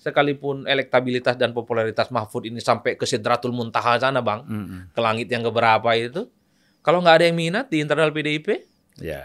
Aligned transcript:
sekalipun 0.00 0.64
elektabilitas 0.64 1.36
dan 1.36 1.52
popularitas 1.52 2.08
Mahfud 2.08 2.48
ini 2.48 2.58
sampai 2.58 2.96
ke 2.96 3.04
Sidratul 3.04 3.52
Muntaha 3.52 4.00
sana, 4.00 4.24
Bang, 4.24 4.48
Mm-mm. 4.48 4.90
ke 4.96 5.00
langit 5.04 5.28
yang 5.28 5.44
keberapa 5.44 5.92
itu, 5.92 6.26
kalau 6.80 7.04
nggak 7.04 7.20
ada 7.20 7.24
yang 7.28 7.36
minat 7.36 7.68
di 7.68 7.84
internal 7.84 8.08
PDIP, 8.08 8.64
Ya, 9.00 9.24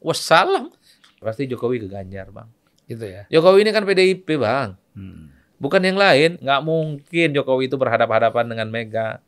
wassalam. 0.00 0.72
Pasti 1.20 1.44
Jokowi 1.44 1.84
ke 1.84 1.88
Ganjar, 1.88 2.32
Bang. 2.32 2.48
gitu 2.88 3.04
ya. 3.04 3.28
Jokowi 3.28 3.64
ini 3.64 3.70
kan 3.72 3.84
PDIP, 3.84 4.28
Bang. 4.40 4.76
Mm. 4.96 5.28
Bukan 5.60 5.80
yang 5.84 6.00
lain. 6.00 6.40
Nggak 6.40 6.60
mungkin 6.64 7.28
Jokowi 7.36 7.68
itu 7.68 7.76
berhadapan-hadapan 7.76 8.44
dengan 8.48 8.68
Mega. 8.72 9.20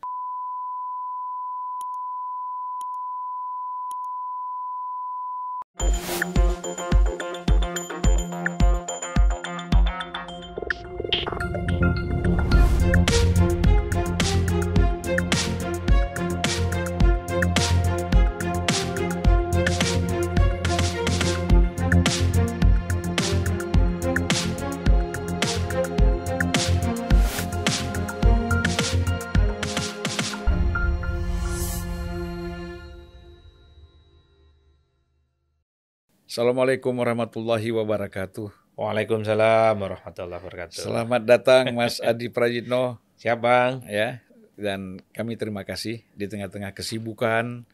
Assalamualaikum 36.33 36.97
warahmatullahi 36.97 37.77
wabarakatuh. 37.77 38.49
Waalaikumsalam 38.81 39.77
warahmatullahi 39.77 40.41
wabarakatuh. 40.41 40.81
Selamat 40.81 41.29
datang 41.29 41.77
Mas 41.77 42.01
Adi 42.09 42.33
Prajitno 42.33 43.05
Siap, 43.21 43.37
Bang? 43.37 43.85
ya. 43.85 44.25
Dan 44.57 44.97
kami 45.13 45.37
terima 45.37 45.69
kasih 45.69 46.01
di 46.17 46.25
tengah-tengah 46.33 46.73
kesibukan 46.73 47.69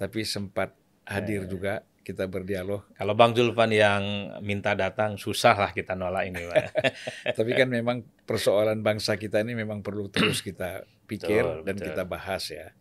tapi 0.00 0.24
sempat 0.24 0.72
hadir 1.04 1.44
juga 1.44 1.84
kita 2.00 2.24
berdialog. 2.24 2.88
Kalau 2.96 3.12
Bang 3.12 3.36
Zulfan 3.36 3.68
yang 3.68 4.32
minta 4.40 4.72
datang, 4.72 5.20
susah 5.20 5.52
lah 5.60 5.76
kita 5.76 5.92
nolak 5.92 6.24
ini, 6.24 6.40
Pak. 6.48 6.72
Tapi 7.36 7.52
kan 7.52 7.68
memang 7.68 8.00
persoalan 8.24 8.80
bangsa 8.80 9.20
kita 9.20 9.44
ini 9.44 9.52
memang 9.52 9.84
perlu 9.84 10.08
terus 10.08 10.40
kita 10.48 10.88
pikir 11.04 11.44
Betul, 11.44 11.64
dan 11.68 11.74
betul. 11.76 11.86
kita 11.92 12.02
bahas 12.08 12.48
ya, 12.48 12.72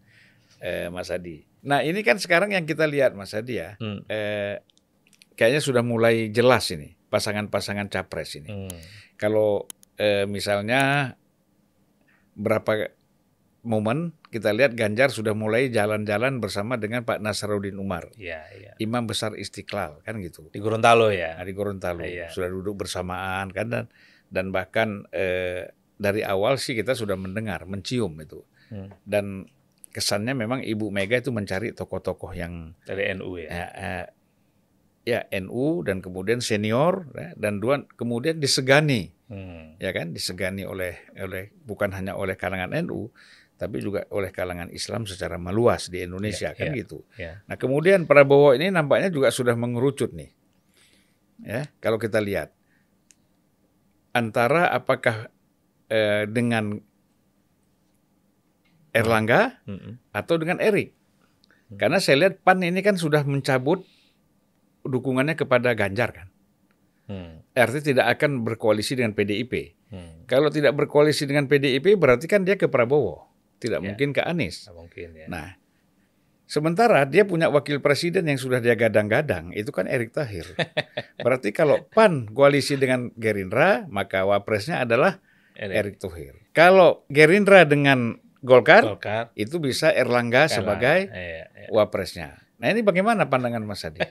eh, 0.64 0.88
Mas 0.88 1.12
Adi. 1.12 1.44
Nah 1.68 1.84
ini 1.84 2.08
kan 2.08 2.16
sekarang 2.16 2.56
yang 2.56 2.64
kita 2.64 2.88
lihat 2.88 3.20
Mas 3.20 3.36
Adi 3.36 3.60
ya, 3.60 3.76
Hmm. 3.84 4.08
eh, 4.08 4.64
kayaknya 5.40 5.64
sudah 5.64 5.80
mulai 5.80 6.28
jelas 6.30 6.68
ini 6.76 7.00
pasangan-pasangan 7.08 7.88
capres 7.88 8.36
ini. 8.36 8.52
Hmm. 8.52 8.76
Kalau 9.16 9.64
eh, 9.96 10.28
misalnya 10.28 11.16
berapa 12.36 12.92
momen 13.60 14.16
kita 14.30 14.54
lihat 14.54 14.78
Ganjar 14.78 15.10
sudah 15.12 15.34
mulai 15.34 15.68
jalan-jalan 15.68 16.38
bersama 16.40 16.78
dengan 16.78 17.02
Pak 17.04 17.20
Nasaruddin 17.20 17.76
Umar, 17.76 18.08
Iya, 18.16 18.46
iya. 18.56 18.72
Imam 18.78 19.04
Besar 19.04 19.34
Istiqlal 19.36 20.00
kan 20.06 20.22
gitu. 20.22 20.48
Di 20.54 20.62
Gorontalo 20.62 21.10
ya. 21.10 21.40
Di 21.42 21.52
Gorontalo 21.52 22.06
Iya. 22.06 22.30
sudah 22.30 22.48
duduk 22.48 22.86
bersamaan 22.86 23.50
kan 23.52 23.68
dan 23.68 23.86
dan 24.30 24.54
bahkan 24.54 25.04
eh, 25.10 25.72
dari 26.00 26.22
awal 26.24 26.56
sih 26.56 26.78
kita 26.78 26.96
sudah 26.96 27.18
mendengar, 27.20 27.66
mencium 27.66 28.14
itu. 28.22 28.46
Hmm. 28.70 28.94
Dan 29.04 29.50
kesannya 29.90 30.38
memang 30.38 30.62
Ibu 30.62 30.94
Mega 30.94 31.18
itu 31.18 31.34
mencari 31.34 31.74
tokoh-tokoh 31.74 32.32
yang 32.38 32.78
Dari 32.86 33.10
NU 33.18 33.34
ya. 33.42 33.50
eh, 33.50 33.70
eh, 33.76 34.06
ya 35.10 35.26
NU 35.42 35.82
dan 35.82 36.06
kemudian 36.06 36.38
senior 36.40 37.10
ya, 37.18 37.34
dan 37.34 37.58
dua 37.58 37.82
kemudian 37.98 38.38
disegani 38.38 39.18
Hmm. 39.30 39.78
ya 39.78 39.94
kan 39.94 40.10
disegani 40.10 40.66
oleh 40.66 41.06
oleh 41.14 41.54
bukan 41.62 41.94
hanya 41.94 42.18
oleh 42.18 42.34
kalangan 42.34 42.74
NU 42.82 43.14
tapi 43.62 43.78
juga 43.78 44.02
oleh 44.10 44.34
kalangan 44.34 44.74
Islam 44.74 45.06
secara 45.06 45.38
meluas 45.38 45.86
di 45.86 46.02
Indonesia 46.02 46.50
Ya, 46.50 46.58
kan 46.58 46.74
ya. 46.74 46.80
gitu. 46.82 47.06
Ya. 47.14 47.46
Nah, 47.46 47.54
kemudian 47.54 48.10
Prabowo 48.10 48.58
ini 48.58 48.74
nampaknya 48.74 49.12
juga 49.14 49.30
sudah 49.30 49.54
mengerucut 49.54 50.16
nih. 50.18 50.32
Ya, 51.46 51.70
kalau 51.78 52.02
kita 52.02 52.18
lihat 52.24 52.56
antara 54.16 54.72
apakah 54.74 55.30
eh, 55.92 56.26
dengan 56.26 56.82
Erlangga 58.90 59.62
Mm-mm. 59.70 60.02
atau 60.10 60.42
dengan 60.42 60.58
Erik. 60.58 60.98
Hmm. 61.70 61.78
Karena 61.78 62.02
saya 62.02 62.26
lihat 62.26 62.42
PAN 62.42 62.66
ini 62.66 62.82
kan 62.82 62.98
sudah 62.98 63.22
mencabut 63.22 63.86
dukungannya 64.84 65.34
kepada 65.34 65.74
Ganjar 65.74 66.12
kan. 66.12 66.28
Hmm. 67.06 67.42
Artinya 67.52 67.84
tidak 67.84 68.08
akan 68.18 68.46
berkoalisi 68.46 68.94
dengan 68.94 69.12
PDIP. 69.12 69.74
Hmm. 69.90 70.24
Kalau 70.26 70.54
tidak 70.54 70.78
berkoalisi 70.78 71.26
dengan 71.26 71.50
PDIP 71.50 71.98
berarti 71.98 72.30
kan 72.30 72.46
dia 72.46 72.54
ke 72.54 72.70
Prabowo, 72.70 73.26
tidak 73.58 73.82
Ya. 73.82 73.86
mungkin 73.90 74.14
ke 74.14 74.22
Anies. 74.22 74.70
Nggak 74.70 74.76
mungkin 74.78 75.08
ya. 75.18 75.26
Nah, 75.26 75.48
sementara 76.46 77.06
dia 77.06 77.26
punya 77.26 77.50
wakil 77.50 77.82
presiden 77.82 78.30
yang 78.30 78.38
sudah 78.38 78.62
dia 78.62 78.74
gadang-gadang, 78.74 79.50
itu 79.52 79.70
kan 79.70 79.86
Erick 79.86 80.14
Thohir. 80.14 80.46
Berarti 81.26 81.50
kalau 81.50 81.82
PAN 81.90 82.30
koalisi 82.30 82.78
dengan 82.78 83.10
Gerindra, 83.16 83.90
maka 83.90 84.26
wapresnya 84.26 84.86
adalah 84.86 85.18
Erick 85.58 85.98
Thohir. 85.98 86.38
Kalau 86.54 87.04
Gerindra 87.10 87.66
dengan 87.66 88.22
Golkar, 88.40 88.86
Golkar. 88.88 89.36
itu 89.36 89.58
bisa 89.58 89.92
Erlangga 89.92 90.48
sebagai 90.48 91.10
Iya, 91.12 91.44
iya. 91.50 91.68
wapresnya. 91.70 92.40
Nah, 92.56 92.70
ini 92.70 92.80
bagaimana 92.80 93.28
pandangan 93.28 93.66
Mas 93.66 93.84
Adi? 93.84 94.00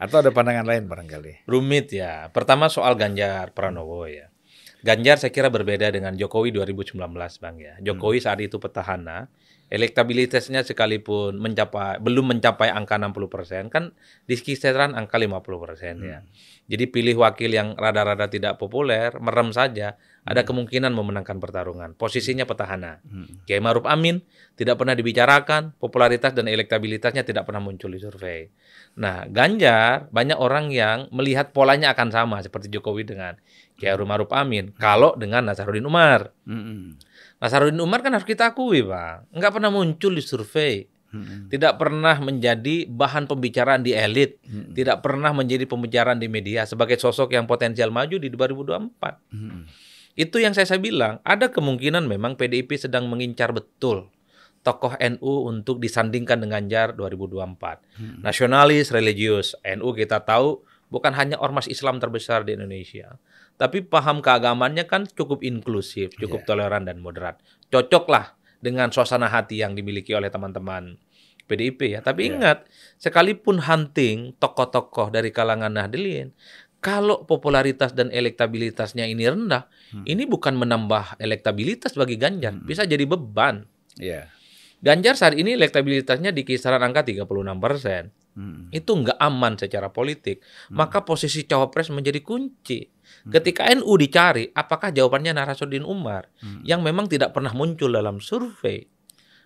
Atau 0.00 0.24
ada 0.24 0.32
pandangan 0.32 0.64
lain 0.64 0.88
barangkali? 0.88 1.44
Rumit 1.44 1.92
ya. 1.92 2.32
Pertama 2.32 2.72
soal 2.72 2.96
Ganjar 2.96 3.52
Pranowo 3.52 4.08
ya. 4.08 4.32
Ganjar 4.80 5.20
saya 5.20 5.28
kira 5.28 5.52
berbeda 5.52 5.92
dengan 5.92 6.16
Jokowi 6.16 6.56
2019 6.56 6.96
Bang 7.44 7.60
ya. 7.60 7.76
Jokowi 7.84 8.24
saat 8.24 8.40
itu 8.40 8.56
petahana, 8.56 9.28
elektabilitasnya 9.70 10.66
sekalipun 10.66 11.38
mencapai 11.38 12.02
belum 12.02 12.36
mencapai 12.36 12.74
angka 12.74 12.98
60% 12.98 13.70
kan 13.70 13.94
di 14.26 14.34
kisaran 14.34 14.98
angka 14.98 15.16
50% 15.16 16.02
ya. 16.02 16.26
Jadi 16.70 16.86
pilih 16.86 17.18
wakil 17.22 17.50
yang 17.50 17.74
rada-rada 17.74 18.30
tidak 18.30 18.54
populer, 18.58 19.10
merem 19.18 19.50
saja, 19.50 19.98
ada 20.22 20.46
kemungkinan 20.46 20.94
memenangkan 20.94 21.42
pertarungan. 21.42 21.98
Posisinya 21.98 22.46
petahana. 22.46 23.02
Hmm. 23.02 23.42
Kiai 23.42 23.58
Maruf 23.58 23.82
Amin 23.90 24.22
tidak 24.54 24.78
pernah 24.78 24.94
dibicarakan, 24.94 25.74
popularitas 25.82 26.30
dan 26.30 26.46
elektabilitasnya 26.46 27.26
tidak 27.26 27.50
pernah 27.50 27.58
muncul 27.58 27.90
di 27.90 27.98
survei. 27.98 28.46
Nah, 29.02 29.26
Ganjar 29.26 30.06
banyak 30.14 30.38
orang 30.38 30.70
yang 30.70 31.10
melihat 31.10 31.50
polanya 31.50 31.90
akan 31.90 32.14
sama 32.14 32.38
seperti 32.38 32.70
Jokowi 32.70 33.02
dengan 33.02 33.34
Kiai 33.74 33.98
Maruf 34.06 34.30
Amin 34.30 34.70
kalau 34.78 35.18
dengan 35.18 35.50
Nasaruddin 35.50 35.90
Umar. 35.90 36.30
Hmm. 36.46 36.94
Nasaruddin 37.40 37.80
Umar 37.80 38.04
kan 38.04 38.12
harus 38.12 38.28
kita 38.28 38.52
akui, 38.52 38.84
Bang, 38.84 39.24
nggak 39.32 39.52
pernah 39.56 39.72
muncul 39.72 40.12
di 40.12 40.22
survei. 40.22 40.84
Hmm. 41.10 41.50
Tidak 41.50 41.74
pernah 41.74 42.14
menjadi 42.22 42.86
bahan 42.86 43.26
pembicaraan 43.26 43.82
di 43.82 43.96
elit, 43.96 44.38
Hmm. 44.46 44.76
tidak 44.76 45.02
pernah 45.02 45.34
menjadi 45.34 45.66
pembicaraan 45.66 46.22
di 46.22 46.30
media 46.30 46.62
sebagai 46.68 47.00
sosok 47.02 47.34
yang 47.34 47.50
potensial 47.50 47.90
maju 47.90 48.14
di 48.14 48.30
2024. 48.30 49.18
Hmm. 49.34 49.66
Itu 50.14 50.38
yang 50.38 50.54
saya, 50.54 50.70
saya 50.70 50.78
bilang, 50.78 51.18
ada 51.26 51.50
kemungkinan 51.50 52.06
memang 52.06 52.38
PDIP 52.38 52.78
sedang 52.78 53.10
mengincar 53.10 53.50
betul 53.50 54.12
tokoh 54.60 54.92
NU 55.00 55.48
untuk 55.48 55.80
disandingkan 55.80 56.36
dengan 56.36 56.60
Ganjar 56.60 56.92
2024. 56.92 57.80
Hmm. 57.96 58.20
Nasionalis, 58.20 58.92
religius, 58.92 59.56
NU 59.64 59.88
kita 59.96 60.20
tahu 60.20 60.60
bukan 60.90 61.14
hanya 61.14 61.38
ormas 61.38 61.70
Islam 61.70 62.02
terbesar 62.02 62.42
di 62.42 62.58
Indonesia, 62.58 63.16
tapi 63.56 63.80
paham 63.80 64.20
keagamannya 64.20 64.84
kan 64.90 65.06
cukup 65.06 65.40
inklusif, 65.46 66.12
cukup 66.18 66.44
Iya. 66.44 66.48
toleran 66.50 66.84
dan 66.84 66.98
moderat. 66.98 67.38
Cocoklah 67.70 68.34
dengan 68.60 68.92
suasana 68.92 69.30
hati 69.30 69.62
yang 69.62 69.72
dimiliki 69.78 70.12
oleh 70.12 70.28
teman-teman 70.28 70.98
PDIP 71.48 71.96
ya. 71.96 72.00
Tapi 72.04 72.26
Iya. 72.26 72.30
ingat, 72.36 72.58
sekalipun 73.00 73.62
hunting 73.64 74.36
tokoh-tokoh 74.38 75.10
dari 75.10 75.34
kalangan 75.34 75.72
Nahdlin, 75.72 76.30
kalau 76.80 77.26
popularitas 77.28 77.92
dan 77.92 78.08
elektabilitasnya 78.08 79.04
ini 79.04 79.28
rendah, 79.28 79.68
Hmm. 79.92 80.04
ini 80.08 80.24
bukan 80.24 80.56
menambah 80.56 81.20
elektabilitas 81.20 81.92
bagi 81.92 82.16
Ganjar, 82.16 82.56
Hmm. 82.56 82.64
bisa 82.64 82.88
jadi 82.88 83.04
beban. 83.04 83.68
Ya. 83.98 84.30
Ganjar 84.80 85.12
saat 85.12 85.36
ini 85.36 85.52
elektabilitasnya 85.60 86.32
di 86.32 86.40
kisaran 86.40 86.80
angka 86.80 87.04
36 87.04 87.60
persen. 87.60 88.16
Hmm. 88.40 88.72
Itu 88.72 88.96
nggak 88.96 89.20
aman 89.20 89.60
secara 89.60 89.92
politik. 89.92 90.40
Hmm. 90.72 90.80
Maka 90.80 91.04
posisi 91.04 91.44
cawapres 91.44 91.92
menjadi 91.92 92.24
kunci. 92.24 92.88
Ketika 93.28 93.68
NU 93.76 93.92
dicari, 94.00 94.48
apakah 94.48 94.88
jawabannya 94.88 95.36
Nasaruddin 95.36 95.84
Umar 95.84 96.32
Hmm. 96.40 96.64
yang 96.64 96.80
memang 96.80 97.04
tidak 97.04 97.36
pernah 97.36 97.52
muncul 97.52 97.92
dalam 97.92 98.16
survei? 98.24 98.88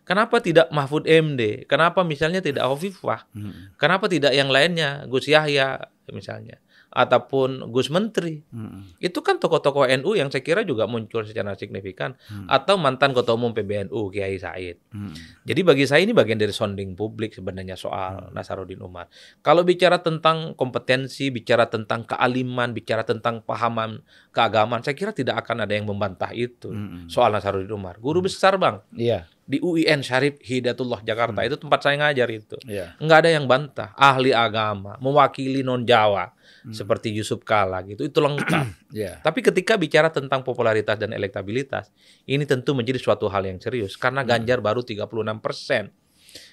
Kenapa 0.05 0.39
tidak 0.39 0.69
Mahfud 0.69 1.09
MD? 1.09 1.65
Kenapa 1.65 2.05
misalnya 2.05 2.45
tidak 2.45 2.69
Hovifah? 2.69 3.25
Hmm. 3.33 3.73
Kenapa 3.81 4.07
tidak 4.07 4.37
yang 4.37 4.53
lainnya, 4.53 5.09
Gus 5.09 5.27
Yahya 5.27 5.81
misalnya? 6.13 6.61
Ataupun 6.95 7.75
Gus 7.75 7.91
Menteri. 7.91 8.39
Hmm. 8.55 8.87
Itu 9.03 9.21
kan 9.21 9.43
tokoh-tokoh 9.43 9.91
NU 9.99 10.15
yang 10.15 10.31
saya 10.31 10.47
kira 10.47 10.63
juga 10.63 10.87
muncul 10.87 11.27
secara 11.27 11.59
signifikan 11.59 12.15
Hmm. 12.31 12.47
atau 12.47 12.79
mantan 12.79 13.11
ketua 13.11 13.35
umum 13.35 13.51
PBNU 13.51 14.15
Kiai 14.15 14.39
Said. 14.39 14.79
Hmm. 14.95 15.11
Jadi 15.43 15.61
bagi 15.67 15.85
saya 15.85 16.07
ini 16.07 16.15
bagian 16.15 16.39
dari 16.39 16.55
sounding 16.55 16.95
publik 16.95 17.35
sebenarnya 17.35 17.75
soal 17.75 18.31
Nasaruddin 18.31 18.79
Umar. 18.79 19.11
Kalau 19.43 19.67
bicara 19.67 19.99
tentang 19.99 20.55
kompetensi, 20.55 21.35
bicara 21.35 21.67
tentang 21.67 22.07
kealiman, 22.07 22.71
bicara 22.71 23.03
tentang 23.03 23.43
pahaman 23.43 23.99
keagamaan, 24.31 24.87
saya 24.87 24.95
kira 24.95 25.11
tidak 25.11 25.43
akan 25.43 25.67
ada 25.67 25.75
yang 25.75 25.91
membantah 25.91 26.31
itu 26.31 26.71
Hmm. 26.71 27.11
soal 27.11 27.35
Nasaruddin 27.35 27.75
Umar. 27.75 27.99
Guru 27.99 28.23
besar 28.23 28.55
bang 28.55 28.79
Iya, 28.95 29.27
di 29.45 29.61
UIN 29.61 30.01
Syarif 30.01 30.41
Hidayatullah 30.41 31.05
Jakarta 31.05 31.45
itu 31.45 31.61
tempat 31.61 31.81
saya 31.85 32.01
ngajar 32.01 32.29
itu. 32.33 32.57
iya. 32.65 32.97
Nggak 32.97 33.19
ada 33.25 33.31
yang 33.31 33.45
bantah. 33.45 33.93
Ahli 33.95 34.33
agama, 34.33 34.97
mewakili 35.01 35.61
non 35.61 35.85
Jawa 35.85 36.33
Hmm. 36.65 36.73
seperti 36.73 37.13
Yusuf 37.13 37.45
Kala 37.45 37.85
gitu 37.85 38.09
itu 38.09 38.19
lengkap. 38.25 38.65
Iya. 38.95 39.21
Tapi 39.21 39.43
ketika 39.45 39.75
bicara 39.77 40.09
tentang 40.09 40.41
popularitas 40.47 40.97
dan 40.97 41.11
elektabilitas, 41.13 41.91
ini 42.25 42.47
tentu 42.49 42.73
menjadi 42.79 42.97
suatu 42.97 43.27
hal 43.29 43.45
yang 43.45 43.61
serius 43.61 43.99
karena 44.01 44.25
Ganjar 44.25 44.65
baru 44.65 44.81
36 44.81 45.13
persen. 45.45 45.91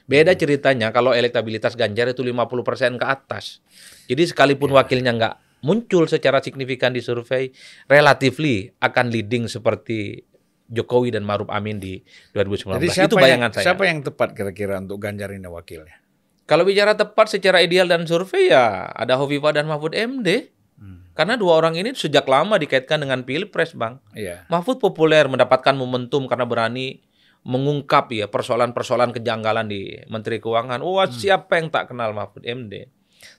Beda 0.09 0.33
ceritanya 0.35 0.89
kalau 0.91 1.15
elektabilitas 1.15 1.77
Ganjar 1.79 2.11
itu 2.11 2.25
50 2.27 2.65
persen 2.65 2.97
ke 2.99 3.05
atas. 3.07 3.61
Jadi 4.09 4.35
sekalipun 4.35 4.73
wakilnya 4.75 5.13
nggak 5.15 5.35
muncul 5.63 6.09
secara 6.09 6.41
signifikan 6.41 6.91
di 6.91 6.99
survei, 6.99 7.53
relatively 7.85 8.73
akan 8.81 9.13
leading 9.13 9.45
seperti 9.45 10.25
Jokowi 10.71 11.11
dan 11.11 11.27
Maruf 11.27 11.51
Amin 11.51 11.77
di 11.77 11.99
2019. 12.31 12.79
Jadi 12.79 12.89
siapa 12.89 13.11
itu 13.11 13.15
bayangan 13.19 13.51
yang, 13.51 13.55
saya. 13.59 13.65
siapa 13.67 13.83
yang 13.83 13.99
tepat 14.01 14.29
kira-kira 14.31 14.79
untuk 14.79 14.97
Ganjar 15.03 15.35
ini 15.35 15.43
wakilnya? 15.51 15.99
Kalau 16.47 16.63
bicara 16.63 16.95
tepat 16.95 17.27
secara 17.31 17.59
ideal 17.59 17.91
dan 17.91 18.07
survei 18.07 18.51
ya 18.51 18.87
ada 18.95 19.19
Hovifah 19.19 19.51
dan 19.51 19.67
Mahfud 19.67 19.91
MD. 19.91 20.51
Hmm. 20.79 21.05
Karena 21.13 21.35
dua 21.35 21.59
orang 21.59 21.75
ini 21.75 21.91
sejak 21.91 22.23
lama 22.25 22.55
dikaitkan 22.55 23.03
dengan 23.03 23.21
Pilpres, 23.27 23.75
Bang. 23.75 23.99
Iya. 24.15 24.47
Mahfud 24.47 24.79
populer 24.79 25.27
mendapatkan 25.27 25.75
momentum 25.75 26.25
karena 26.25 26.47
berani 26.47 27.03
mengungkap 27.41 28.13
ya 28.13 28.25
persoalan-persoalan 28.29 29.11
kejanggalan 29.11 29.67
di 29.67 29.97
Menteri 30.07 30.39
Keuangan. 30.39 30.79
Wah, 30.81 31.09
siapa 31.09 31.59
yang 31.59 31.73
tak 31.73 31.93
kenal 31.93 32.13
Mahfud 32.15 32.45
MD? 32.45 32.89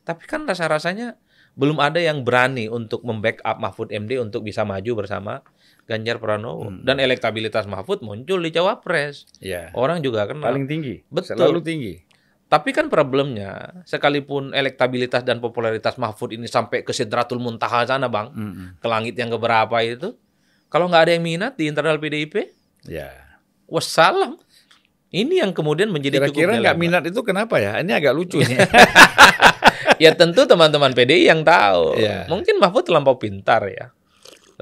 Tapi 0.02 0.22
kan 0.26 0.46
rasa-rasanya 0.46 1.18
belum 1.52 1.78
ada 1.78 2.00
yang 2.00 2.24
berani 2.24 2.66
untuk 2.66 3.04
membackup 3.04 3.60
Mahfud 3.60 3.92
MD 3.92 4.18
untuk 4.18 4.42
bisa 4.46 4.64
maju 4.64 5.04
bersama 5.04 5.44
Ganjar 5.86 6.22
Pranowo. 6.22 6.70
Dan 6.82 7.02
elektabilitas 7.02 7.66
Mahfud 7.66 8.06
muncul 8.06 8.38
di 8.38 8.50
Cawapres. 8.54 9.26
Iya. 9.42 9.74
Orang 9.74 10.00
juga 10.00 10.24
kenal. 10.30 10.54
Paling 10.54 10.66
tinggi. 10.70 11.02
Betul. 11.10 11.36
Selalu 11.36 11.60
tinggi. 11.60 11.94
Tapi 12.46 12.68
kan 12.76 12.92
problemnya, 12.92 13.80
sekalipun 13.88 14.52
elektabilitas 14.52 15.24
dan 15.24 15.40
popularitas 15.40 15.96
Mahfud 15.96 16.36
ini 16.36 16.44
sampai 16.44 16.84
ke 16.84 16.92
Sidratul 16.92 17.40
Muntaha 17.40 17.88
sana, 17.88 18.12
Bang, 18.12 18.28
Hmm. 18.36 18.76
ke 18.76 18.86
langit 18.92 19.16
yang 19.16 19.32
keberapa 19.32 19.80
itu, 19.80 20.12
kalau 20.68 20.92
nggak 20.92 21.08
ada 21.08 21.12
yang 21.16 21.24
minat 21.24 21.52
di 21.56 21.72
internal 21.72 21.96
PDIP, 21.96 22.52
Ya. 22.84 23.08
wassalam. 23.64 24.36
Ini 25.12 25.44
yang 25.44 25.52
kemudian 25.56 25.88
menjadi 25.88 26.20
cukup 26.20 26.32
Kira-kira 26.36 26.52
nggak 26.60 26.76
minat 26.80 27.02
itu 27.08 27.20
kenapa 27.24 27.56
ya? 27.56 27.80
Ini 27.80 27.92
agak 27.96 28.12
lucu 28.16 28.40
nih. 28.40 28.56
Ya 30.02 30.10
tentu 30.18 30.42
teman-teman 30.50 30.90
PDI 30.90 31.30
yang 31.30 31.46
tahu. 31.46 31.94
Iya. 31.94 32.26
Mungkin 32.26 32.58
Mahfud 32.58 32.82
terlampau 32.82 33.22
pintar 33.22 33.62
ya. 33.70 33.94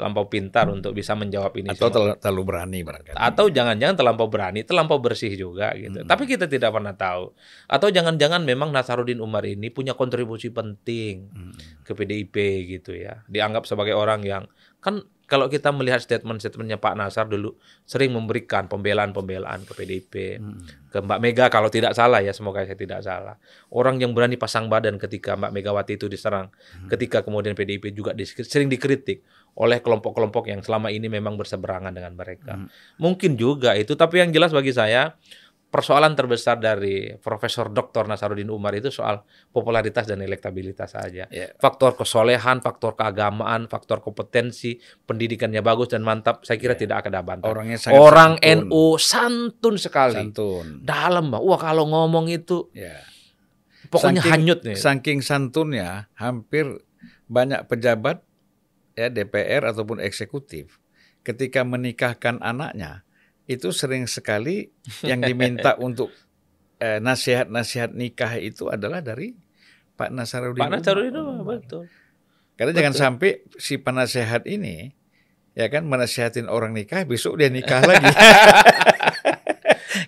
Terlampau 0.00 0.24
pintar 0.26 0.64
untuk 0.66 0.96
bisa 0.96 1.12
menjawab 1.12 1.52
ini 1.54 1.68
Atau 1.68 1.92
semua. 1.92 2.16
terlalu, 2.16 2.42
berani 2.42 2.80
barangkali. 2.80 3.20
Atau 3.20 3.52
jangan-jangan 3.52 3.92
terlampau 3.94 4.26
berani, 4.26 4.64
terlampau 4.64 4.96
bersih 4.96 5.28
juga 5.30 5.76
gitu. 5.76 6.00
Tapi 6.02 6.24
kita 6.24 6.48
tidak 6.48 6.72
pernah 6.72 6.96
tahu. 6.96 7.36
Atau 7.68 7.92
jangan-jangan 7.92 8.40
memang 8.40 8.72
Nasaruddin 8.72 9.20
Umar 9.20 9.44
ini 9.44 9.68
punya 9.68 9.92
kontribusi 9.92 10.48
penting 10.48 11.28
Hmm. 11.28 11.52
ke 11.84 11.92
PDIP 11.92 12.36
gitu 12.70 12.96
ya. 12.96 13.20
Dianggap 13.26 13.68
sebagai 13.68 13.92
orang 13.92 14.24
yang 14.24 14.48
kan 14.80 15.04
kalau 15.26 15.46
kita 15.46 15.70
melihat 15.70 16.00
statement-statementnya 16.00 16.74
Pak 16.76 16.96
Nasar 16.96 17.30
dulu 17.30 17.54
sering 17.84 18.10
memberikan 18.10 18.66
pembelaan-pembelaan 18.66 19.62
ke 19.62 19.72
PDIP, 19.74 20.14
Hmm. 20.36 20.58
ke 20.86 20.98
Mbak 20.98 21.20
Mega 21.20 21.46
kalau 21.46 21.68
tidak 21.68 21.92
salah 21.92 22.18
ya, 22.18 22.30
semoga 22.30 22.66
saya 22.66 22.74
tidak 22.74 22.98
salah. 23.00 23.38
Orang 23.68 23.96
yang 23.96 24.10
berani 24.10 24.34
pasang 24.34 24.66
badan 24.66 24.98
ketika 24.98 25.38
Mbak 25.38 25.52
Megawati 25.52 25.94
itu 25.94 26.06
diserang, 26.06 26.50
ketika 26.88 27.22
kemudian 27.22 27.54
PDIP 27.54 27.92
juga 27.92 28.10
dis- 28.10 28.34
sering 28.42 28.66
dikritik 28.66 29.22
oleh 29.60 29.84
kelompok-kelompok 29.84 30.48
yang 30.48 30.64
selama 30.64 30.88
ini 30.88 31.12
memang 31.12 31.36
berseberangan 31.36 31.92
dengan 31.92 32.16
mereka. 32.16 32.56
Hmm. 32.56 32.72
Mungkin 32.96 33.36
juga 33.36 33.76
itu, 33.76 33.92
tapi 33.92 34.24
yang 34.24 34.32
jelas 34.32 34.56
bagi 34.56 34.72
saya 34.72 35.12
persoalan 35.70 36.18
terbesar 36.18 36.58
dari 36.58 37.14
Profesor 37.22 37.70
Dr. 37.70 38.10
Nasaruddin 38.10 38.50
Umar 38.50 38.74
itu 38.74 38.90
soal 38.90 39.22
popularitas 39.54 40.02
dan 40.02 40.18
elektabilitas 40.18 40.98
saja. 40.98 41.30
Ya. 41.30 41.46
Faktor 41.62 41.94
kesolehan, 41.94 42.58
faktor 42.58 42.98
keagamaan, 42.98 43.70
faktor 43.70 44.02
kompetensi, 44.02 44.82
pendidikannya 45.06 45.62
bagus 45.62 45.94
dan 45.94 46.02
mantap, 46.02 46.42
saya 46.42 46.58
kira 46.58 46.74
tidak 46.74 47.06
akan 47.06 47.10
ada 47.14 47.22
bantah. 47.22 47.48
Orangnya 47.54 47.78
sangat 47.78 48.02
Orang 48.02 48.32
santun. 48.42 48.66
NU 48.66 48.84
santun 48.98 49.74
sekali. 49.78 50.16
Santun. 50.18 50.66
Dalam. 50.82 51.30
Wah, 51.30 51.60
kalau 51.62 51.86
ngomong 51.86 52.26
itu 52.26 52.66
Ya. 52.74 52.98
pokoknya 53.86 54.26
Saking- 54.26 54.32
hanyut 54.34 54.60
nih. 54.66 54.74
Saking 54.74 55.18
santunnya, 55.22 56.10
hampir 56.18 56.66
banyak 57.30 57.70
pejabat 57.70 58.26
ya 59.00 59.08
DPR 59.08 59.64
ataupun 59.64 60.04
eksekutif 60.04 60.76
ketika 61.24 61.64
menikahkan 61.64 62.36
anaknya 62.44 63.04
itu 63.48 63.72
sering 63.72 64.04
sekali 64.04 64.68
yang 65.00 65.24
diminta 65.24 65.74
untuk 65.86 66.12
eh, 66.78 67.00
nasihat-nasihat 67.00 67.96
nikah 67.96 68.36
itu 68.36 68.68
adalah 68.68 69.00
dari 69.00 69.34
Pak 69.96 70.10
Nasaruddin. 70.12 70.60
Pak. 70.64 70.70
Nasaruddin 70.70 71.16
Umar, 71.16 71.44
betul. 71.44 71.90
Karena 72.56 72.72
jangan 72.76 72.94
sampai 72.96 73.44
si 73.56 73.80
penasehat 73.80 74.44
ini 74.44 74.92
ya 75.56 75.66
kan 75.72 75.82
menasihatin 75.84 76.46
orang 76.46 76.76
nikah 76.76 77.02
besok 77.08 77.40
dia 77.40 77.48
nikah 77.48 77.84
lagi. 77.88 78.08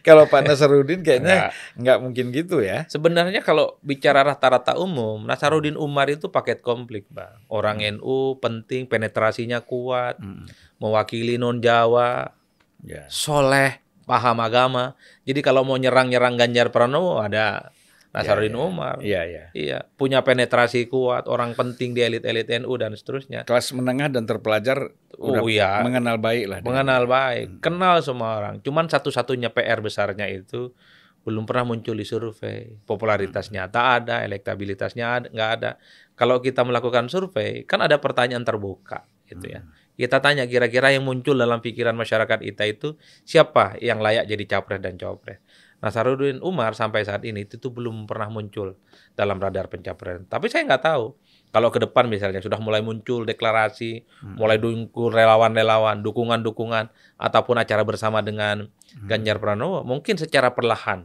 Kalau 0.02 0.26
Pak 0.26 0.43
Nasaruddin 0.43 1.06
kayaknya 1.06 1.54
nggak 1.78 1.99
mungkin 2.02 2.34
gitu 2.34 2.58
ya. 2.58 2.84
Sebenarnya 2.90 3.38
kalau 3.38 3.78
bicara 3.87 4.26
rata-rata 4.26 4.75
umum, 4.75 5.22
Nasaruddin 5.22 5.78
Umar 5.78 6.10
itu 6.10 6.26
paket 6.26 6.58
komplit, 6.58 7.06
Bang. 7.06 7.38
Orang 7.46 7.78
NU 7.78 8.37
penting, 8.43 8.90
penetrasinya 8.90 9.62
kuat, 9.62 10.19
Hmm. 10.19 10.50
mewakili 10.82 11.38
non 11.38 11.62
Jawa, 11.62 12.34
Ya. 12.82 13.06
soleh, 13.06 13.78
paham 14.02 14.43
agama. 14.43 14.99
Jadi 15.22 15.38
kalau 15.38 15.62
mau 15.62 15.78
nyerang-nyerang 15.78 16.34
Ganjar 16.34 16.75
Pranowo 16.75 17.22
ada 17.22 17.70
Nasaruddin 18.12 18.52
Ya, 18.52 18.60
ya. 18.60 18.68
Umar. 18.68 18.96
Iya, 19.00 19.22
iya. 19.24 19.44
Iya, 19.56 19.78
punya 19.96 20.20
penetrasi 20.20 20.84
kuat, 20.92 21.24
orang 21.32 21.56
penting 21.56 21.96
di 21.96 22.04
elit-elit 22.04 22.44
NU 22.60 22.76
dan 22.76 22.92
seterusnya. 22.92 23.48
Kelas 23.48 23.72
menengah 23.72 24.12
dan 24.12 24.28
terpelajar 24.28 24.92
Oh 25.16 25.32
udah 25.32 25.42
iya, 25.48 25.80
mengenal 25.80 26.20
baik 26.20 26.44
lah. 26.44 26.58
dia. 26.60 26.66
mengenal 26.68 27.08
baik, 27.08 27.64
kenal 27.64 28.04
semua 28.04 28.36
orang. 28.36 28.60
Cuman 28.60 28.92
satu-satunya 28.92 29.48
PR 29.56 29.80
besarnya 29.80 30.28
itu 30.28 30.76
belum 31.24 31.48
pernah 31.48 31.64
muncul 31.72 31.96
di 31.96 32.04
survei. 32.04 32.68
Popularitasnya 32.84 33.70
tak 33.72 33.86
ada, 34.04 34.26
elektabilitasnya 34.26 35.04
ada, 35.08 35.26
nggak 35.32 35.50
ada. 35.56 35.70
Kalau 36.18 36.42
kita 36.44 36.66
melakukan 36.66 37.08
survei, 37.08 37.64
kan 37.64 37.80
ada 37.80 37.96
pertanyaan 37.96 38.44
terbuka, 38.44 39.08
gitu 39.24 39.46
ya. 39.48 39.64
Kita 39.92 40.18
tanya 40.24 40.48
kira-kira 40.48 40.88
yang 40.90 41.04
muncul 41.04 41.36
dalam 41.36 41.60
pikiran 41.60 41.92
masyarakat 41.94 42.40
kita 42.42 42.64
itu 42.64 42.88
siapa 43.22 43.76
yang 43.78 44.00
layak 44.00 44.24
jadi 44.24 44.44
capres 44.48 44.81
dan 44.82 44.96
cawapres. 44.96 45.38
Nasaruddin 45.82 46.39
Umar 46.46 46.79
sampai 46.79 47.03
saat 47.03 47.27
ini 47.27 47.43
itu 47.43 47.58
belum 47.67 48.06
pernah 48.06 48.31
muncul 48.31 48.79
dalam 49.19 49.43
radar 49.43 49.67
pencapresan. 49.67 50.31
Tapi 50.31 50.46
saya 50.46 50.62
nggak 50.70 50.82
tahu 50.86 51.19
kalau 51.51 51.74
ke 51.74 51.82
depan 51.82 52.06
misalnya 52.06 52.39
sudah 52.39 52.62
mulai 52.62 52.86
muncul 52.86 53.27
deklarasi, 53.27 54.06
mulai 54.39 54.62
dukung 54.62 55.10
relawan-relawan, 55.10 55.98
dukungan-dukungan 56.06 56.86
ataupun 57.19 57.56
acara 57.58 57.82
bersama 57.82 58.22
dengan 58.22 58.70
Ganjar 59.10 59.43
Pranowo, 59.43 59.82
mungkin 59.82 60.15
secara 60.15 60.55
perlahan 60.55 61.03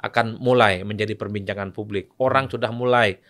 akan 0.00 0.40
mulai 0.40 0.80
menjadi 0.88 1.12
perbincangan 1.20 1.76
publik. 1.76 2.16
Orang 2.16 2.48
sudah 2.48 2.72
mulai 2.72 3.20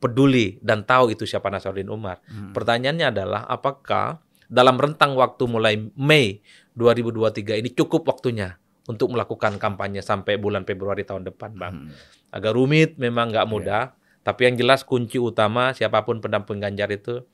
peduli 0.00 0.56
dan 0.64 0.88
tahu 0.88 1.12
itu 1.12 1.28
siapa 1.28 1.52
Nasaruddin 1.52 1.92
Umar. 1.92 2.24
Hmm. 2.32 2.56
Pertanyaannya 2.56 3.06
adalah 3.12 3.44
apakah 3.44 4.24
dalam 4.48 4.80
rentang 4.80 5.12
waktu 5.20 5.44
mulai 5.44 5.76
Mei 6.00 6.40
2023 6.80 7.60
ini 7.60 7.70
cukup 7.76 8.08
waktunya 8.08 8.56
untuk 8.88 9.12
melakukan 9.12 9.60
kampanye 9.60 10.00
sampai 10.00 10.40
bulan 10.40 10.64
Februari 10.64 11.04
tahun 11.04 11.28
depan, 11.28 11.52
Bang. 11.54 11.74
Hmm. 11.86 11.92
Agak 12.32 12.56
rumit, 12.56 12.96
memang 12.96 13.28
nggak 13.28 13.46
mudah. 13.46 13.92
Tapi 14.24 14.48
yang 14.48 14.56
jelas 14.56 14.82
kunci 14.84 15.20
utama 15.20 15.72
siapa 15.72 16.04
pun 16.04 16.20
pendamping 16.20 16.60
Ganjar 16.60 16.88
itu 16.88 17.24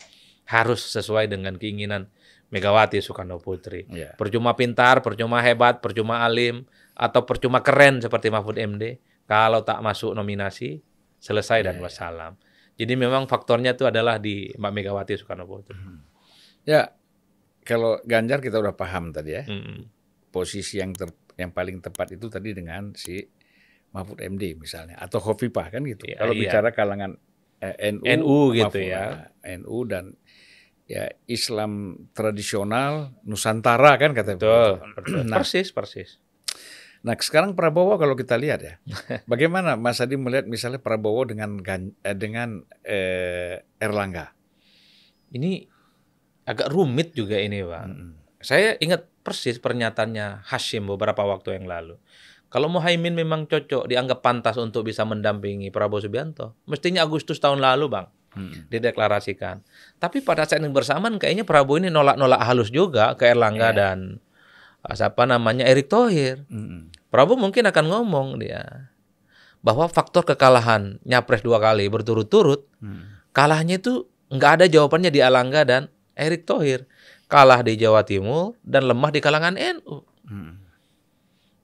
harus 0.44 0.82
sesuai 0.92 1.30
dengan 1.30 1.56
keinginan 1.56 2.10
Megawati 2.52 3.00
Soekarno 3.02 3.38
Putri. 3.42 3.86
Iya. 3.90 4.14
Percuma 4.14 4.54
pintar, 4.54 5.02
percuma 5.02 5.42
hebat, 5.42 5.82
percuma 5.82 6.22
alim, 6.22 6.62
atau 6.94 7.26
percuma 7.26 7.62
keren 7.66 7.98
seperti 7.98 8.30
Mahfud 8.30 8.54
MD. 8.54 9.02
Kalau 9.26 9.64
tak 9.66 9.82
masuk 9.82 10.14
nominasi, 10.14 10.78
selesai 11.18 11.64
dan 11.64 11.78
Iya, 11.78 11.80
iya. 11.80 11.84
wassalam. 11.88 12.32
Jadi 12.74 12.92
memang 12.94 13.24
faktornya 13.26 13.74
itu 13.74 13.86
adalah 13.88 14.18
di 14.22 14.52
Mbak 14.54 14.72
Megawati 14.74 15.12
Soekarno 15.18 15.46
Putri. 15.48 15.74
Ya, 16.62 16.94
kalau 17.64 17.98
Ganjar 18.04 18.38
kita 18.44 18.60
udah 18.60 18.76
paham 18.76 19.10
tadi 19.10 19.34
ya. 19.34 19.42
Mm. 19.48 19.88
Posisi 20.30 20.78
yang 20.78 20.92
ter- 20.92 21.16
yang 21.34 21.50
paling 21.50 21.82
tepat 21.82 22.14
itu 22.14 22.26
tadi 22.30 22.54
dengan 22.54 22.94
si 22.94 23.22
Mahfud 23.94 24.18
MD 24.18 24.58
misalnya 24.58 24.98
atau 24.98 25.22
Hovifah 25.22 25.70
kan 25.70 25.82
gitu. 25.86 26.06
Iya, 26.10 26.18
kalau 26.18 26.34
iya. 26.34 26.42
bicara 26.46 26.68
kalangan 26.74 27.14
eh, 27.62 27.94
NU, 27.94 28.04
NU 28.06 28.38
gitu 28.58 28.78
ya. 28.82 29.30
NU 29.62 29.78
dan 29.86 30.18
ya 30.84 31.08
Islam 31.30 31.96
tradisional 32.12 33.14
Nusantara 33.24 33.96
kan 33.96 34.12
kata 34.12 34.36
Betul, 34.36 34.82
betul. 34.98 35.22
Nah, 35.24 35.40
persis, 35.40 35.70
persis. 35.72 36.10
nah 37.04 37.14
sekarang 37.16 37.52
Prabowo 37.52 38.00
kalau 38.00 38.16
kita 38.16 38.34
lihat 38.34 38.60
ya, 38.64 38.74
bagaimana 39.30 39.76
Mas 39.76 40.00
Adi 40.02 40.16
melihat 40.18 40.48
misalnya 40.50 40.82
Prabowo 40.82 41.24
dengan 41.28 41.60
Gan- 41.62 41.96
eh, 42.02 42.16
dengan 42.16 42.66
eh, 42.84 43.62
Erlangga? 43.78 44.34
Ini 45.34 45.66
agak 46.46 46.68
rumit 46.70 47.16
juga 47.16 47.40
ini, 47.40 47.64
Bang. 47.64 47.90
Mm-mm. 47.90 48.10
Saya 48.44 48.76
ingat 48.78 49.08
persis 49.24 49.56
pernyataannya 49.56 50.44
Hashim 50.44 50.84
beberapa 50.86 51.24
waktu 51.24 51.56
yang 51.56 51.64
lalu. 51.66 51.96
Kalau 52.52 52.70
Muhaimin 52.70 53.18
memang 53.18 53.50
cocok, 53.50 53.90
dianggap 53.90 54.22
pantas 54.22 54.54
untuk 54.60 54.86
bisa 54.86 55.02
mendampingi 55.02 55.74
Prabowo 55.74 55.98
Subianto, 55.98 56.54
mestinya 56.70 57.02
Agustus 57.02 57.42
tahun 57.42 57.58
lalu, 57.58 57.90
Bang, 57.90 58.06
Mm-mm. 58.36 58.70
dideklarasikan. 58.70 59.58
Tapi 59.98 60.22
pada 60.22 60.46
saat 60.46 60.62
yang 60.62 60.70
bersamaan 60.70 61.18
kayaknya 61.18 61.42
Prabowo 61.42 61.82
ini 61.82 61.90
nolak-nolak 61.90 62.38
halus 62.46 62.70
juga 62.70 63.18
ke 63.18 63.26
Erlangga 63.26 63.74
Iya. 63.74 63.78
dan 63.80 63.98
siapa 64.86 65.26
namanya 65.26 65.66
Erick 65.66 65.90
Thohir. 65.90 66.46
Mm-mm. 66.46 66.94
Prabowo 67.10 67.40
mungkin 67.42 67.66
akan 67.66 67.84
ngomong 67.90 68.38
dia 68.38 68.92
bahwa 69.64 69.88
faktor 69.88 70.22
kekalahan 70.22 71.00
nyapres 71.02 71.40
dua 71.40 71.56
kali 71.58 71.88
berturut-turut 71.88 72.68
Mm. 72.78 73.32
kalahnya 73.32 73.80
itu 73.80 74.04
nggak 74.28 74.50
ada 74.60 74.66
jawabannya 74.68 75.08
di 75.10 75.24
Alangga 75.24 75.64
dan 75.64 75.82
Erick 76.14 76.44
Thohir. 76.46 76.86
Kalah 77.34 77.66
di 77.66 77.74
Jawa 77.74 78.06
Timur 78.06 78.54
dan 78.62 78.86
lemah 78.86 79.10
di 79.10 79.18
kalangan 79.18 79.58
NU. 79.58 80.06
Mm. 80.30 80.62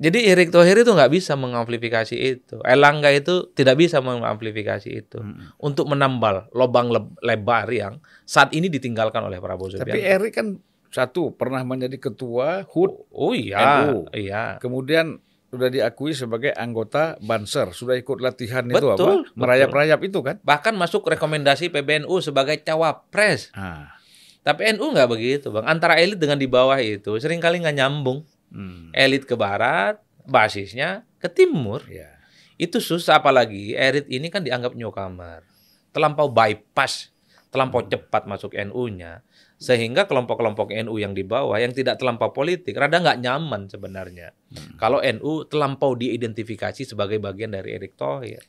Jadi 0.00 0.32
Erick 0.32 0.48
Thohir 0.48 0.80
itu 0.80 0.90
nggak 0.90 1.12
bisa 1.12 1.36
mengamplifikasi 1.36 2.16
itu. 2.16 2.56
Erlangga 2.64 3.12
itu 3.12 3.52
tidak 3.52 3.78
bisa 3.78 4.02
mengamplifikasi 4.02 4.88
itu. 4.90 5.22
Mm. 5.22 5.54
Untuk 5.62 5.86
menambal 5.86 6.50
lubang 6.50 6.90
leb- 6.90 7.14
lebar 7.22 7.70
yang 7.70 8.02
saat 8.26 8.50
ini 8.50 8.66
ditinggalkan 8.66 9.22
oleh 9.22 9.38
Prabowo 9.38 9.70
Tapi 9.70 9.94
Subianto. 9.94 10.10
Erik 10.10 10.32
kan 10.34 10.46
satu 10.90 11.30
pernah 11.38 11.62
menjadi 11.62 11.94
ketua 12.02 12.66
HUT, 12.66 13.06
oh 13.14 13.30
iya, 13.30 13.86
NU. 13.86 14.10
iya. 14.10 14.58
kemudian 14.58 15.22
sudah 15.50 15.70
diakui 15.70 16.14
sebagai 16.14 16.50
anggota 16.54 17.14
Banser, 17.22 17.70
sudah 17.74 17.94
ikut 17.98 18.18
latihan 18.22 18.66
itu 18.66 18.74
Betul, 18.74 18.94
apa? 18.94 18.98
betul. 18.98 19.20
Merayap-rayap 19.34 20.00
itu 20.02 20.18
kan? 20.22 20.36
Bahkan 20.42 20.74
masuk 20.78 21.06
rekomendasi 21.06 21.74
PBNU 21.74 22.10
sebagai 22.22 22.58
cawapres. 22.62 23.50
Ah. 23.54 23.99
Tapi 24.40 24.72
NU 24.76 24.92
nggak 24.92 25.08
begitu, 25.10 25.52
Bang. 25.52 25.68
Antara 25.68 26.00
elit 26.00 26.16
dengan 26.16 26.40
di 26.40 26.48
bawah 26.48 26.80
itu 26.80 27.12
sering 27.20 27.40
kali 27.40 27.60
nggak 27.60 27.76
nyambung. 27.76 28.24
Hmm. 28.50 28.88
Elit 28.96 29.28
ke 29.28 29.36
barat, 29.36 30.00
basisnya 30.24 31.04
ke 31.20 31.28
timur. 31.28 31.84
Ya. 31.86 32.16
Itu 32.56 32.80
susah 32.80 33.20
apalagi 33.20 33.76
elit 33.76 34.08
ini 34.08 34.32
kan 34.32 34.40
dianggap 34.40 34.72
newcomer. 34.72 35.44
Terlampau 35.92 36.32
bypass, 36.32 37.12
terlampau 37.52 37.84
cepat 37.84 38.24
masuk 38.24 38.56
NU-nya. 38.56 39.20
Sehingga 39.60 40.08
kelompok-kelompok 40.08 40.72
NU 40.72 40.96
yang 40.96 41.12
di 41.12 41.20
bawah 41.20 41.60
yang 41.60 41.76
tidak 41.76 42.00
terlampau 42.00 42.32
politik 42.32 42.72
rada 42.80 42.96
nggak 42.96 43.20
nyaman 43.20 43.68
sebenarnya. 43.68 44.32
Kalau 44.80 45.04
NU 45.04 45.44
terlampau 45.52 45.92
diidentifikasi 45.92 46.88
sebagai 46.88 47.20
bagian 47.20 47.52
dari 47.52 47.76
Erick 47.76 47.92
Thohir. 48.00 48.40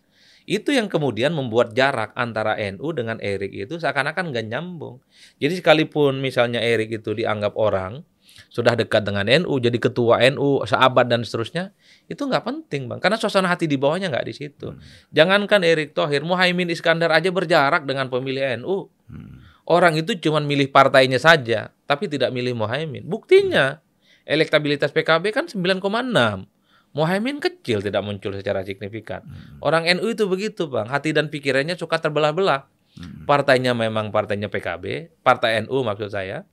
Itu 0.50 0.74
yang 0.74 0.90
kemudian 0.90 1.32
membuat 1.32 1.78
jarak 1.78 2.12
antara 2.18 2.58
NU 2.58 2.90
dengan 2.92 3.22
Erik 3.22 3.54
itu 3.54 3.78
seakan-akan 3.78 4.34
nggak 4.34 4.46
nyambung. 4.50 4.98
Jadi 5.38 5.62
sekalipun 5.62 6.18
misalnya 6.20 6.60
Erik 6.60 7.02
itu 7.02 7.14
dianggap 7.14 7.54
orang 7.58 8.02
sudah 8.52 8.76
dekat 8.76 9.08
dengan 9.08 9.28
NU, 9.28 9.60
jadi 9.64 9.76
ketua 9.80 10.20
NU, 10.32 10.64
sahabat 10.68 11.08
dan 11.08 11.24
seterusnya, 11.24 11.72
itu 12.08 12.20
nggak 12.20 12.44
penting 12.44 12.92
bang, 12.92 13.00
karena 13.00 13.16
suasana 13.16 13.48
hati 13.48 13.68
di 13.68 13.80
bawahnya 13.80 14.12
nggak 14.12 14.28
di 14.28 14.34
situ. 14.36 14.76
Jangankan 15.16 15.64
Erik 15.64 15.96
Thohir, 15.96 16.24
Muhaimin 16.28 16.68
Iskandar 16.68 17.12
aja 17.16 17.32
berjarak 17.32 17.88
dengan 17.88 18.12
pemilih 18.12 18.60
NU. 18.64 18.88
Hmm. 19.08 19.44
Orang 19.68 19.96
itu 19.96 20.18
cuma 20.20 20.44
milih 20.44 20.68
partainya 20.68 21.16
saja, 21.22 21.72
tapi 21.88 22.12
tidak 22.12 22.36
milih 22.36 22.58
Muhaimin. 22.58 23.08
Buktinya, 23.08 23.80
elektabilitas 24.28 24.92
PKB 24.92 25.32
kan 25.32 25.46
9,6. 25.48 25.80
Muhaimin 26.92 27.40
kecil 27.40 27.80
tidak 27.80 28.04
muncul 28.04 28.36
secara 28.36 28.68
signifikan. 28.68 29.24
Orang 29.64 29.88
NU 29.88 30.12
itu 30.12 30.28
begitu 30.28 30.68
bang, 30.68 30.92
hati 30.92 31.16
dan 31.16 31.32
pikirannya 31.32 31.80
suka 31.80 32.04
terbelah-belah. 32.04 32.68
Hmm. 33.00 33.24
Partainya 33.24 33.72
memang 33.72 34.12
partainya 34.12 34.52
PKB, 34.52 35.16
partai 35.24 35.64
NU 35.64 35.88
maksud 35.88 36.12
saya, 36.12 36.44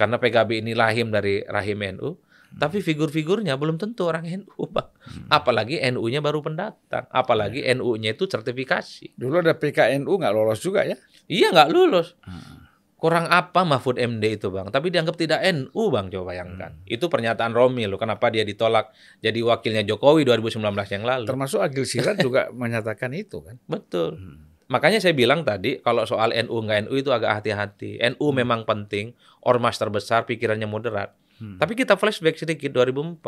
karena 0.00 0.16
PKB 0.16 0.64
ini 0.64 0.72
lahim 0.72 1.12
dari 1.12 1.44
rahim 1.44 1.84
NU. 2.00 2.16
Tapi 2.54 2.80
figur-figurnya 2.80 3.58
belum 3.58 3.76
tentu 3.82 4.06
orang 4.08 4.24
NU, 4.24 4.70
bang. 4.72 4.88
Apalagi 5.28 5.82
NU-nya 5.90 6.24
baru 6.24 6.40
pendatang, 6.40 7.04
apalagi 7.10 7.66
NU-nya 7.76 8.16
itu 8.16 8.24
sertifikasi. 8.24 9.12
Dulu 9.18 9.42
ada 9.44 9.58
PKNU 9.58 10.08
nggak 10.08 10.32
lolos 10.32 10.64
juga 10.64 10.86
ya? 10.86 10.96
Iya 11.28 11.52
nggak 11.52 11.68
lulus. 11.74 12.16
Hmm. 12.24 12.63
Kurang 12.94 13.28
apa 13.28 13.66
Mahfud 13.68 14.00
MD 14.00 14.40
itu 14.40 14.48
bang? 14.48 14.70
Tapi 14.72 14.88
dianggap 14.88 15.18
tidak 15.18 15.44
NU 15.52 15.92
bang, 15.92 16.08
coba 16.08 16.24
bayangkan. 16.32 16.72
Itu 16.88 17.12
pernyataan 17.12 17.52
Romi 17.52 17.84
loh. 17.84 18.00
Kenapa 18.00 18.32
dia 18.32 18.46
ditolak 18.46 18.94
jadi 19.20 19.44
wakilnya 19.44 19.84
Jokowi 19.84 20.24
2019 20.24 20.62
yang 20.88 21.04
lalu? 21.04 21.24
Termasuk 21.28 21.60
Agil 21.60 21.84
Sirat 21.84 22.22
juga 22.22 22.48
menyatakan 22.56 23.12
itu 23.12 23.44
kan? 23.44 23.60
Betul. 23.68 24.16
Hmm. 24.16 24.54
Makanya 24.72 25.04
saya 25.04 25.12
bilang 25.12 25.44
tadi 25.44 25.84
kalau 25.84 26.08
soal 26.08 26.32
NU 26.32 26.56
nggak 26.64 26.88
NU 26.88 26.94
itu 26.96 27.12
agak 27.12 27.44
hati-hati. 27.44 28.00
NU 28.16 28.26
memang 28.32 28.64
penting, 28.64 29.12
ormas 29.44 29.76
terbesar, 29.76 30.24
pikirannya 30.24 30.64
moderat. 30.64 31.12
Hmm. 31.36 31.60
Tapi 31.60 31.76
kita 31.76 32.00
flashback 32.00 32.40
sedikit 32.40 32.72
2004. 32.72 33.20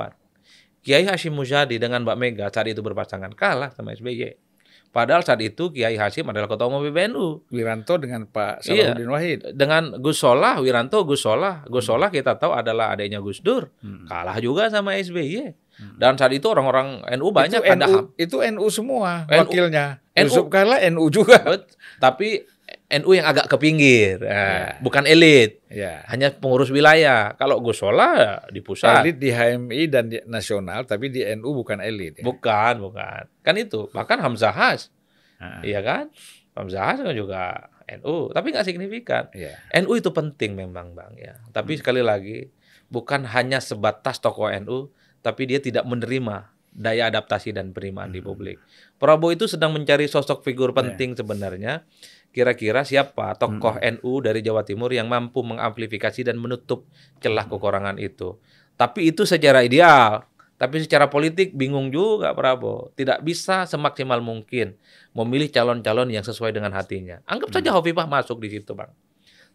Kiai 0.87 1.03
Hashim 1.03 1.35
Muzadi 1.35 1.83
dengan 1.83 2.07
Mbak 2.07 2.17
Mega 2.17 2.47
saat 2.49 2.71
itu 2.71 2.79
berpasangan 2.79 3.35
kalah 3.35 3.75
sama 3.75 3.93
SBY. 3.93 4.46
Padahal 4.89 5.21
saat 5.21 5.41
itu 5.41 5.69
Kiai 5.69 5.95
Hashim 5.95 6.25
adalah 6.27 6.49
ketua 6.49 6.67
umum 6.67 6.81
PBNU. 6.81 7.53
Wiranto 7.53 8.01
dengan 8.01 8.25
Pak 8.25 8.65
Iya. 8.65 8.97
Salahuddin 8.97 9.11
Wahid. 9.13 9.39
Dengan 9.53 10.01
Gus 10.01 10.17
Solah, 10.17 10.57
Wiranto 10.59 11.05
Gus 11.05 11.21
Solah. 11.21 11.61
Gus 11.67 11.85
Solah 11.85 12.09
kita 12.09 12.35
tahu 12.35 12.51
adalah 12.51 12.91
adiknya 12.91 13.21
Gus 13.21 13.45
Dur. 13.45 13.69
Hmm. 13.79 14.09
Kalah 14.09 14.41
juga 14.41 14.73
sama 14.73 14.97
SBY. 14.97 15.53
Dan 15.77 16.17
saat 16.17 16.33
itu 16.33 16.49
orang-orang 16.49 17.05
NU 17.21 17.29
banyak 17.29 17.61
itu 17.61 17.69
ada 17.69 17.85
NU, 17.85 18.17
itu 18.17 18.41
NU 18.41 18.65
semua 18.73 19.29
NU. 19.29 19.45
wakilnya. 19.45 20.01
NU. 20.17 20.25
Yusuf 20.25 20.49
Kala 20.49 20.81
NU 20.89 21.05
juga. 21.13 21.37
Bet- 21.45 21.77
tapi 22.01 22.49
NU 22.89 23.11
yang 23.13 23.27
agak 23.27 23.51
ke 23.51 23.57
pinggir, 23.59 24.23
eh, 24.23 24.31
Ya. 24.31 24.79
bukan 24.79 25.03
elit, 25.05 25.59
Ya. 25.67 26.07
hanya 26.07 26.31
pengurus 26.31 26.71
wilayah. 26.71 27.35
Kalau 27.35 27.59
Gus 27.59 27.83
Solah 27.83 28.13
ya 28.15 28.33
di 28.47 28.63
pusat, 28.63 29.03
Elit 29.03 29.19
di 29.19 29.29
HMI 29.29 29.83
dan 29.87 30.07
di 30.07 30.23
nasional, 30.25 30.87
tapi 30.87 31.11
di 31.11 31.27
NU 31.27 31.51
bukan 31.53 31.83
elit. 31.83 32.19
Ya. 32.19 32.25
bukan, 32.25 32.79
bukan. 32.79 33.27
Kan 33.43 33.55
itu. 33.59 33.91
Bahkan 33.91 34.23
Hamzah 34.23 34.55
Has, 34.55 34.95
Ah, 35.37 35.61
iya 35.61 35.83
kan? 35.83 36.15
Hamzah 36.55 36.83
Has 36.87 36.99
kan 37.03 37.11
juga 37.11 37.69
NU, 37.91 38.31
tapi 38.31 38.55
nggak 38.55 38.65
signifikan. 38.65 39.29
iya. 39.35 39.59
NU 39.77 39.95
itu 39.95 40.11
penting 40.11 40.55
memang 40.55 40.95
bang 40.95 41.13
ya. 41.19 41.35
Tapi 41.51 41.77
sekali 41.77 42.01
lagi 42.01 42.47
bukan 42.87 43.27
hanya 43.27 43.59
sebatas 43.59 44.17
tokoh 44.17 44.47
NU, 44.49 44.95
tapi 45.21 45.43
dia 45.45 45.59
tidak 45.59 45.83
menerima 45.83 46.55
daya 46.77 47.09
adaptasi 47.09 47.57
dan 47.57 47.73
penerimaan 47.73 48.13
di 48.13 48.21
publik. 48.21 48.61
Prabowo 49.01 49.33
itu 49.33 49.49
sedang 49.49 49.73
mencari 49.73 50.05
sosok 50.05 50.45
figur 50.45 50.77
penting 50.77 51.17
sebenarnya. 51.17 51.89
Kira-kira 52.37 52.85
siapa 52.85 53.33
tokoh 53.41 53.81
NU 53.81 54.13
dari 54.21 54.45
Jawa 54.45 54.61
Timur 54.61 54.93
yang 54.93 55.09
mampu 55.09 55.41
mengamplifikasi 55.41 56.29
dan 56.29 56.37
menutup 56.37 56.85
celah 57.25 57.49
kekurangan 57.49 57.97
itu. 57.97 58.37
Tapi 58.77 59.09
itu 59.09 59.25
secara 59.25 59.65
ideal. 59.65 60.29
Tapi 60.57 60.85
secara 60.85 61.09
politik 61.09 61.57
bingung 61.57 61.89
juga 61.89 62.37
Prabowo. 62.37 62.93
Tidak 62.93 63.25
bisa 63.25 63.65
semaksimal 63.65 64.21
mungkin 64.21 64.77
memilih 65.17 65.49
calon-calon 65.49 66.13
yang 66.13 66.25
sesuai 66.25 66.53
dengan 66.53 66.77
hatinya. 66.77 67.25
Anggap 67.25 67.57
saja 67.57 67.73
Hovifah 67.73 68.05
masuk 68.05 68.41
di 68.45 68.53
situ, 68.53 68.77
Bang. 68.77 68.93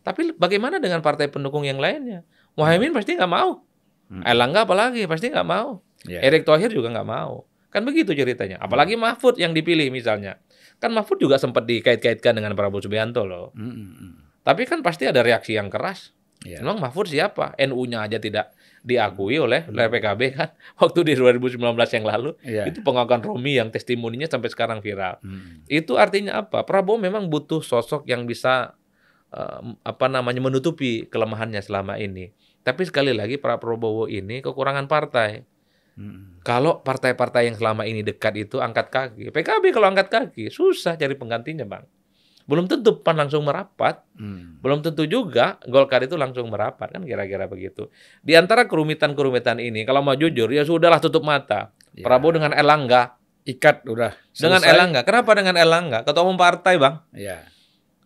Tapi 0.02 0.34
bagaimana 0.34 0.82
dengan 0.82 1.06
partai 1.06 1.30
pendukung 1.30 1.62
yang 1.66 1.78
lainnya? 1.78 2.26
Muhaimin 2.58 2.94
pasti 2.94 3.14
nggak 3.14 3.30
mau. 3.30 3.62
Hmm. 4.10 4.26
Erlangga 4.26 4.66
apalagi 4.66 5.06
pasti 5.06 5.30
nggak 5.30 5.46
mau. 5.46 5.82
Ya. 6.08 6.22
Erick 6.26 6.48
Thohir 6.48 6.72
juga 6.74 6.90
nggak 6.90 7.08
mau. 7.08 7.46
Kan 7.72 7.88
begitu 7.88 8.12
ceritanya. 8.12 8.60
Apalagi 8.60 9.00
Mahfud 9.00 9.40
yang 9.40 9.56
dipilih 9.56 9.88
misalnya. 9.90 10.38
Kan 10.82 10.92
Mahfud 10.92 11.22
juga 11.24 11.40
sempat 11.40 11.64
dikait-kaitkan 11.64 12.36
dengan 12.36 12.52
Prabowo 12.52 12.84
Subianto 12.84 13.24
loh. 13.24 13.56
Mm, 13.56 13.72
mm. 13.72 14.12
Tapi 14.44 14.68
kan 14.68 14.84
pasti 14.84 15.08
ada 15.08 15.24
reaksi 15.24 15.56
yang 15.56 15.72
keras. 15.72 16.12
Ya. 16.42 16.60
Memang 16.60 16.82
Mahfud 16.82 17.08
siapa? 17.08 17.54
NU-nya 17.56 18.02
aja 18.10 18.18
tidak 18.18 18.52
diakui 18.82 19.38
oleh, 19.38 19.70
oleh 19.70 19.88
PKB 19.88 20.22
kan. 20.34 20.50
Waktu 20.82 21.00
di 21.06 21.14
2019 21.14 21.62
yang 21.70 22.06
lalu. 22.06 22.30
Iya. 22.42 22.68
Itu 22.68 22.82
pengakuan 22.82 23.22
Romi 23.22 23.56
yang 23.62 23.70
testimoninya 23.70 24.28
sampai 24.28 24.50
sekarang 24.52 24.82
viral. 24.82 25.22
Mm. 25.22 25.70
Itu 25.70 25.96
artinya 26.02 26.44
apa? 26.44 26.66
Prabowo 26.66 26.98
memang 26.98 27.30
butuh 27.30 27.62
sosok 27.62 28.04
yang 28.10 28.26
bisa 28.28 28.76
eh, 29.32 29.62
apa 29.86 30.06
namanya 30.12 30.42
menutupi 30.44 31.08
kelemahannya 31.08 31.62
selama 31.62 32.02
ini. 32.02 32.34
Tapi 32.62 32.84
sekali 32.84 33.14
lagi 33.14 33.38
Pak 33.40 33.62
Prabowo 33.62 34.10
ini 34.12 34.42
kekurangan 34.42 34.90
partai. 34.90 35.46
Kalau 36.42 36.82
partai-partai 36.82 37.52
yang 37.52 37.56
selama 37.60 37.86
ini 37.86 38.02
dekat 38.02 38.34
itu 38.40 38.58
angkat 38.58 38.90
kaki. 38.90 39.30
PKB 39.30 39.64
kalau 39.76 39.92
angkat 39.92 40.08
kaki 40.10 40.50
susah 40.50 40.98
cari 40.98 41.14
penggantinya, 41.14 41.68
Bang. 41.68 41.86
Belum 42.50 42.66
tentu 42.66 43.00
PAN 43.06 43.22
langsung 43.22 43.46
merapat, 43.46 44.02
Mm. 44.18 44.60
belum 44.66 44.82
tentu 44.82 45.06
juga 45.06 45.62
Golkar 45.70 46.02
itu 46.04 46.18
langsung 46.18 46.50
merapat 46.50 46.90
kan 46.90 47.06
kira-kira 47.06 47.46
begitu. 47.46 47.88
Di 48.26 48.34
antara 48.34 48.66
kerumitan-kerumitan 48.66 49.62
ini 49.62 49.86
kalau 49.86 50.02
mau 50.02 50.18
jujur 50.18 50.50
ya 50.50 50.66
sudahlah 50.66 50.98
tutup 50.98 51.22
mata. 51.22 51.72
Ya. 51.94 52.04
Prabowo 52.04 52.42
dengan 52.42 52.52
Erlangga 52.58 53.16
ikat 53.46 53.86
udah. 53.86 54.18
Dengan 54.34 54.58
selesai. 54.58 54.72
Erlangga. 54.74 55.00
Kenapa 55.06 55.32
dengan 55.38 55.56
Erlangga? 55.60 56.00
Ketua 56.02 56.24
umum 56.26 56.38
partai, 56.40 56.82
Bang. 56.82 57.06
Ya. 57.14 57.46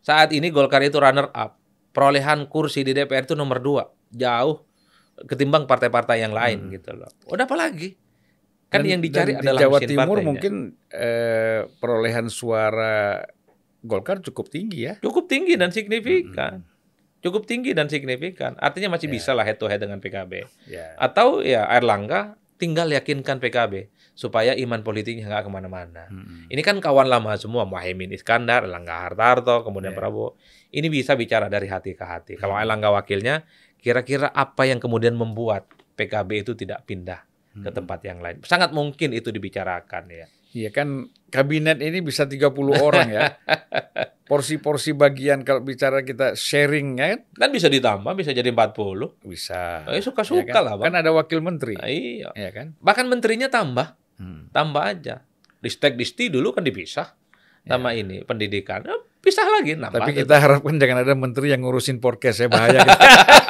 Saat 0.03 0.35
ini 0.35 0.51
Golkar 0.51 0.83
itu 0.83 0.99
runner 0.99 1.31
up. 1.31 1.57
Perolehan 1.95 2.45
kursi 2.51 2.83
di 2.83 2.91
DPR 2.91 3.23
itu 3.23 3.39
nomor 3.39 3.63
dua. 3.63 3.87
Jauh 4.11 4.64
ketimbang 5.17 5.63
partai-partai 5.63 6.19
yang 6.19 6.31
lain 6.31 6.67
gitu 6.69 6.91
loh. 6.91 7.07
Udah 7.25 7.43
apa 7.43 7.55
lagi? 7.55 7.95
Kan 8.65 8.81
Dan- 8.81 8.89
yang 8.89 9.01
dicari 9.01 9.31
dan 9.31 9.41
adalah 9.41 9.55
di 9.55 9.63
Jawa 9.63 9.77
mesin 9.77 9.89
Timur 9.89 10.03
partainya. 10.09 10.27
mungkin 10.27 10.53
eh, 10.89 11.59
perolehan 11.73 12.25
suara 12.27 13.23
Golkar 13.81 14.17
cukup 14.19 14.49
tinggi 14.49 14.79
ya. 14.83 14.97
cukup 14.97 15.25
tinggi 15.25 15.53
dan 15.53 15.69
signifikan. 15.69 16.65
Cukup 17.21 17.45
tinggi 17.45 17.71
dan 17.71 17.85
signifikan. 17.85 18.57
Artinya 18.59 18.93
masih 18.93 19.07
Ya. 19.07 19.13
bisa 19.13 19.31
lah 19.31 19.41
head 19.41 19.55
to 19.55 19.65
head 19.65 19.77
dengan 19.77 19.97
PKB. 19.97 20.45
Ya. 20.65 20.93
Atau 20.95 21.41
ya 21.41 21.65
Erlangga 21.67 22.33
tinggal 22.55 22.87
yakinkan 22.87 23.37
PKB 23.37 23.87
supaya 24.13 24.55
iman 24.55 24.79
politiknya 24.79 25.27
nggak 25.27 25.43
ke 25.43 25.51
mana-mana. 25.51 26.07
Mm-mm. 26.07 26.47
Ini 26.47 26.61
kan 26.61 26.77
kawan 26.77 27.05
lama 27.05 27.35
semua, 27.35 27.61
Mohaimin 27.63 28.09
Iskandar, 28.09 28.63
Erlangga 28.63 29.05
Hartarto, 29.05 29.61
kemudian 29.61 29.91
Ya. 29.91 29.97
Prabowo. 29.97 30.33
Ini 30.69 30.87
bisa 30.87 31.13
bicara 31.13 31.45
dari 31.45 31.67
hati 31.67 31.93
ke 31.93 32.01
hati. 32.01 32.33
Kalau 32.35 32.55
Erlangga 32.55 32.89
wakilnya, 32.89 33.43
kira-kira 33.85 34.27
apa 34.27 34.65
yang 34.65 34.81
kemudian 34.81 35.13
membuat 35.13 35.69
PKB 35.93 36.41
itu 36.41 36.57
tidak 36.57 36.81
pindah 36.83 37.21
ke 37.53 37.61
Mm-mm. 37.61 37.69
tempat 37.71 38.01
yang 38.01 38.17
lain? 38.17 38.41
Sangat 38.41 38.73
mungkin 38.73 39.13
itu 39.13 39.29
dibicarakan 39.29 40.09
ya. 40.09 40.25
Iya 40.55 40.71
kan 40.71 41.05
kabinet 41.29 41.77
ini 41.79 42.01
bisa 42.01 42.25
30 42.25 42.49
orang 42.81 43.07
ya. 43.11 43.37
Porsi-porsi 44.25 44.89
bagian 44.91 45.45
kalau 45.45 45.61
bicara 45.61 46.01
kita 46.01 46.33
sharing 46.33 46.97
ya 46.97 47.13
kan 47.13 47.19
Kan 47.37 47.49
bisa 47.53 47.69
ditambah, 47.69 48.09
bisa 48.15 48.33
jadi 48.33 48.49
40. 48.49 49.21
bisa. 49.21 49.85
Eh, 49.85 50.01
suka-suka 50.01 50.41
Ya 50.41 50.49
kan? 50.49 50.63
lah, 50.65 50.73
Bang. 50.75 50.85
Kan 50.89 50.95
ada 50.97 51.13
wakil 51.13 51.39
menteri. 51.39 51.77
Nah, 51.77 51.85
iya. 51.85 52.33
Ya 52.33 52.49
kan? 52.49 52.73
Bahkan 52.79 53.05
menterinya 53.05 53.47
tambah, 53.47 53.93
Hmm. 54.17 54.49
tambah 54.49 54.81
aja. 54.81 55.21
Ristek 55.61 55.93
Disti 55.93 56.27
dulu 56.27 56.49
kan 56.51 56.63
dipisah 56.63 57.13
sama 57.61 57.91
Ya. 57.91 58.01
ini 58.01 58.23
pendidikan. 58.23 58.81
Eh, 58.81 58.97
pisah 59.19 59.45
lagi. 59.45 59.75
Tapi 59.75 60.09
gitu. 60.09 60.23
kita 60.23 60.35
harapkan 60.39 60.73
jangan 60.73 60.97
ada 61.01 61.13
menteri 61.13 61.51
yang 61.51 61.61
ngurusin 61.61 61.99
podcast 61.99 62.39
ya 62.39 62.47
bahaya. 62.47 62.81
kita. 62.81 62.95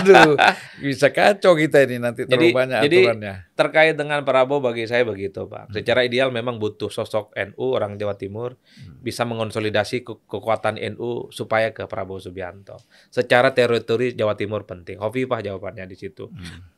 Aduh, 0.00 0.34
bisa 0.80 1.08
kacau 1.08 1.54
kita 1.54 1.84
ini 1.84 1.98
nanti 1.98 2.24
terlalu 2.24 2.50
Jadi- 2.50 2.54
banyak 2.54 2.80
jadi- 2.84 3.02
aturannya. 3.06 3.34
terkait 3.54 3.94
dengan 3.94 4.20
Prabowo 4.20 4.58
bagi 4.60 4.82
saya 4.84 5.06
begitu 5.06 5.46
Pak. 5.46 5.70
Secara 5.70 6.02
ideal 6.02 6.28
memang 6.28 6.58
butuh 6.58 6.90
sosok 6.90 7.30
NU 7.34 7.64
orang 7.70 7.94
Jawa 7.94 8.18
Timur 8.18 8.58
bisa 8.98 9.22
mengonsolidasi 9.22 10.02
ke- 10.02 10.26
kekuatan 10.26 10.74
NU 10.76 11.30
supaya 11.30 11.70
ke 11.70 11.86
Prabowo 11.86 12.18
Subianto. 12.18 12.82
Secara 13.08 13.54
teritori 13.54 14.10
Jawa 14.12 14.34
Timur 14.34 14.66
penting. 14.66 14.98
Hovifah 14.98 15.38
jawabannya 15.40 15.86
di 15.86 15.94
situ. 15.94 16.26
Hmm. 16.26 16.73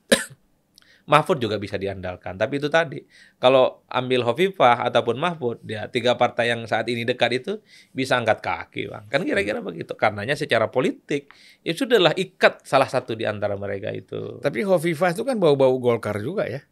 Mahfud 1.06 1.38
juga 1.38 1.54
bisa 1.56 1.78
diandalkan. 1.78 2.34
Tapi 2.34 2.58
itu 2.58 2.66
tadi, 2.66 2.98
kalau 3.38 3.86
ambil 3.86 4.26
Hovifah 4.26 4.82
ataupun 4.84 5.14
Mahfud, 5.16 5.62
ya 5.62 5.86
tiga 5.86 6.18
partai 6.18 6.50
yang 6.50 6.66
saat 6.66 6.90
ini 6.90 7.06
dekat 7.06 7.30
itu 7.32 7.52
bisa 7.90 8.18
angkat 8.18 8.42
kaki, 8.42 8.90
bang. 8.90 9.06
Kan 9.06 9.22
kira-kira 9.22 9.62
begitu. 9.62 9.94
Karenanya 9.94 10.34
secara 10.34 10.66
politik, 10.66 11.30
ya 11.62 11.72
sudahlah 11.72 12.10
ikat 12.12 12.66
salah 12.66 12.90
satu 12.90 13.14
di 13.14 13.22
antara 13.22 13.54
mereka 13.54 13.94
itu. 13.94 14.42
Tapi 14.42 14.66
Hovifah 14.66 15.14
itu 15.14 15.22
kan 15.22 15.38
bau-bau 15.38 15.78
Golkar 15.78 16.18
juga 16.18 16.50
ya. 16.50 16.66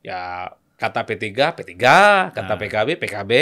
Ya 0.00 0.20
kata 0.76 1.04
P3, 1.04 1.24
P3, 1.56 1.72
kata 2.32 2.52
Nah. 2.52 2.56
PKB, 2.56 2.88
PKB, 2.96 3.32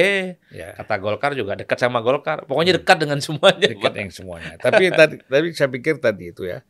Ya. 0.51 0.75
kata 0.75 0.99
Golkar 0.99 1.35
juga 1.35 1.55
dekat 1.55 1.79
sama 1.79 2.03
Golkar. 2.03 2.43
Pokoknya 2.43 2.75
dekat 2.75 2.99
dengan 2.99 3.23
semuanya. 3.23 3.71
dekat 3.71 3.91
Bang. 3.91 4.03
yang 4.03 4.11
semuanya. 4.11 4.55
Tapi 4.59 4.91
tadi, 4.91 5.15
tapi 5.23 5.47
saya 5.55 5.71
pikir 5.71 6.03
tadi 6.03 6.31
itu 6.31 6.43
ya 6.43 6.63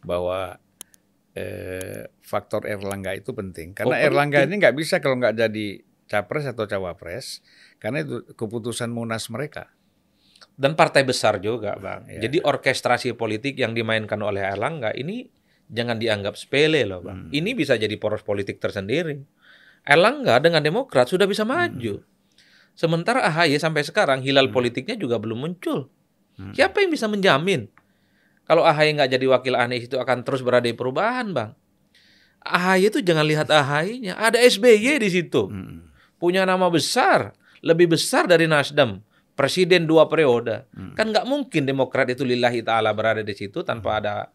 bahwa 0.00 0.58
eh, 1.32 2.08
faktor 2.20 2.68
Erlangga 2.68 3.16
itu 3.16 3.32
penting 3.32 3.72
karena 3.72 3.96
Oh. 3.96 3.98
Erlangga 3.98 4.44
ini 4.44 4.60
nggak 4.60 4.76
bisa 4.76 5.00
kalau 5.00 5.16
nggak 5.16 5.36
jadi 5.38 5.66
capres 6.04 6.44
atau 6.44 6.68
cawapres 6.68 7.40
karena 7.80 8.04
itu 8.04 8.20
keputusan 8.36 8.92
munas 8.92 9.32
mereka. 9.32 9.72
Dan 10.52 10.76
partai 10.76 11.02
besar 11.02 11.40
juga, 11.40 11.72
bang. 11.80 12.04
Ya. 12.12 12.28
Jadi 12.28 12.44
orkestrasi 12.44 13.16
politik 13.16 13.56
yang 13.56 13.72
dimainkan 13.72 14.20
oleh 14.20 14.44
Erlangga 14.44 14.92
ini 14.92 15.24
jangan 15.72 15.96
dianggap 15.96 16.36
sepele 16.36 16.84
loh, 16.84 17.00
bang. 17.00 17.26
Hmm. 17.26 17.30
Ini 17.32 17.50
bisa 17.56 17.80
jadi 17.80 17.96
poros 17.96 18.20
politik 18.20 18.60
tersendiri. 18.60 19.16
Erlangga 19.82 20.36
dengan 20.38 20.60
Demokrat 20.60 21.08
sudah 21.08 21.24
bisa 21.24 21.48
maju. 21.48 22.04
Sementara 22.76 23.24
AHY 23.24 23.56
sampai 23.56 23.80
sekarang 23.82 24.20
hilal 24.20 24.52
Hmm. 24.52 24.54
politiknya 24.54 24.94
juga 25.00 25.16
belum 25.16 25.40
muncul. 25.40 25.88
Hmm. 26.36 26.52
Siapa 26.52 26.84
yang 26.84 26.92
bisa 26.92 27.08
menjamin 27.08 27.72
kalau 28.52 28.68
AHY 28.68 29.00
nggak 29.00 29.16
jadi 29.16 29.26
wakil 29.32 29.56
Anies 29.56 29.88
itu 29.88 29.96
akan 29.96 30.28
terus 30.28 30.44
berada 30.44 30.68
di 30.68 30.76
perubahan, 30.76 31.32
bang? 31.32 31.56
AHY 32.44 32.92
itu 32.92 33.00
jangan 33.00 33.24
lihat 33.24 33.48
AHY-nya, 33.48 34.20
ada 34.20 34.36
SBY 34.36 35.00
di 35.00 35.08
situ 35.08 35.48
Hmm. 35.48 35.88
punya 36.20 36.44
nama 36.44 36.68
besar, 36.68 37.32
lebih 37.64 37.96
besar 37.96 38.28
dari 38.28 38.44
Nasdem, 38.44 39.00
presiden 39.32 39.88
dua 39.88 40.04
periode. 40.04 40.68
Hmm. 40.76 40.92
Kan 40.92 41.16
nggak 41.16 41.24
mungkin 41.24 41.64
Demokrat 41.64 42.12
itu 42.12 42.28
lillahi 42.28 42.60
ta'ala 42.60 42.92
berada 42.92 43.24
di 43.24 43.32
situ 43.32 43.64
tanpa 43.64 44.04
ada 44.04 44.28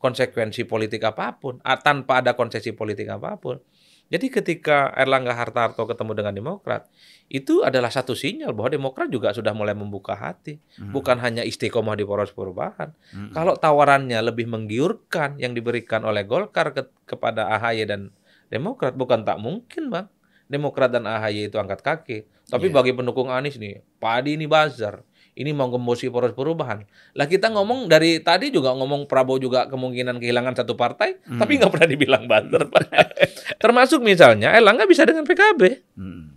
konsekuensi 0.00 0.64
politik 0.64 1.04
apa 1.04 1.36
pun, 1.36 1.60
tanpa 1.84 2.24
ada 2.24 2.32
konsesi 2.32 2.72
politik 2.72 3.12
apa 3.12 3.36
pun. 3.36 3.60
Jadi 4.08 4.32
ketika 4.32 4.88
Erlangga 4.96 5.36
Hartarto 5.36 5.84
ketemu 5.84 6.16
dengan 6.16 6.32
Demokrat, 6.32 6.88
itu 7.28 7.60
adalah 7.60 7.92
satu 7.92 8.16
sinyal 8.16 8.56
bahwa 8.56 8.72
Demokrat 8.72 9.12
juga 9.12 9.36
sudah 9.36 9.52
mulai 9.52 9.76
membuka 9.76 10.16
hati. 10.16 10.56
Hmm. 10.80 10.96
Bukan 10.96 11.20
hanya 11.20 11.44
istiqomah 11.44 11.92
di 11.92 12.08
poros 12.08 12.32
perubahan. 12.32 12.96
Hmm. 13.12 13.36
Kalau 13.36 13.52
tawarannya 13.60 14.16
lebih 14.24 14.48
menggiurkan 14.48 15.36
yang 15.36 15.52
diberikan 15.52 16.08
oleh 16.08 16.24
Golkar 16.24 16.72
ke- 16.72 16.88
kepada 17.04 17.52
AHY 17.52 17.84
dan 17.84 18.08
Demokrat, 18.48 18.96
bukan 18.96 19.28
tak 19.28 19.36
mungkin, 19.44 19.92
Bang. 19.92 20.08
Demokrat 20.48 20.88
dan 20.88 21.04
AHY 21.04 21.52
itu 21.52 21.60
angkat 21.60 21.84
kaki. 21.84 22.18
Tapi 22.48 22.72
Iya. 22.72 22.74
bagi 22.80 22.92
pendukung 22.96 23.28
Anies 23.28 23.60
nih, 23.60 23.84
padi 24.00 24.40
ini 24.40 24.48
bazar. 24.48 25.04
Ini 25.38 25.54
mau 25.54 25.70
gembosi 25.70 26.10
poros 26.10 26.34
perubahan. 26.34 26.82
Lah 27.14 27.30
kita 27.30 27.46
ngomong 27.48 27.86
dari 27.86 28.18
tadi 28.18 28.50
juga 28.50 28.74
ngomong 28.74 29.06
Prabowo 29.06 29.38
juga 29.38 29.70
kemungkinan 29.70 30.18
kehilangan 30.18 30.58
satu 30.58 30.74
partai, 30.74 31.22
Hmm. 31.22 31.38
tapi 31.38 31.62
nggak 31.62 31.70
pernah 31.70 31.86
dibilang. 31.86 32.26
Pak. 32.26 32.42
Termasuk 33.62 34.02
misalnya 34.02 34.50
Erlangga 34.50 34.82
bisa 34.84 35.06
dengan 35.06 35.22
PKB 35.22 35.94
Hmm. 35.94 36.34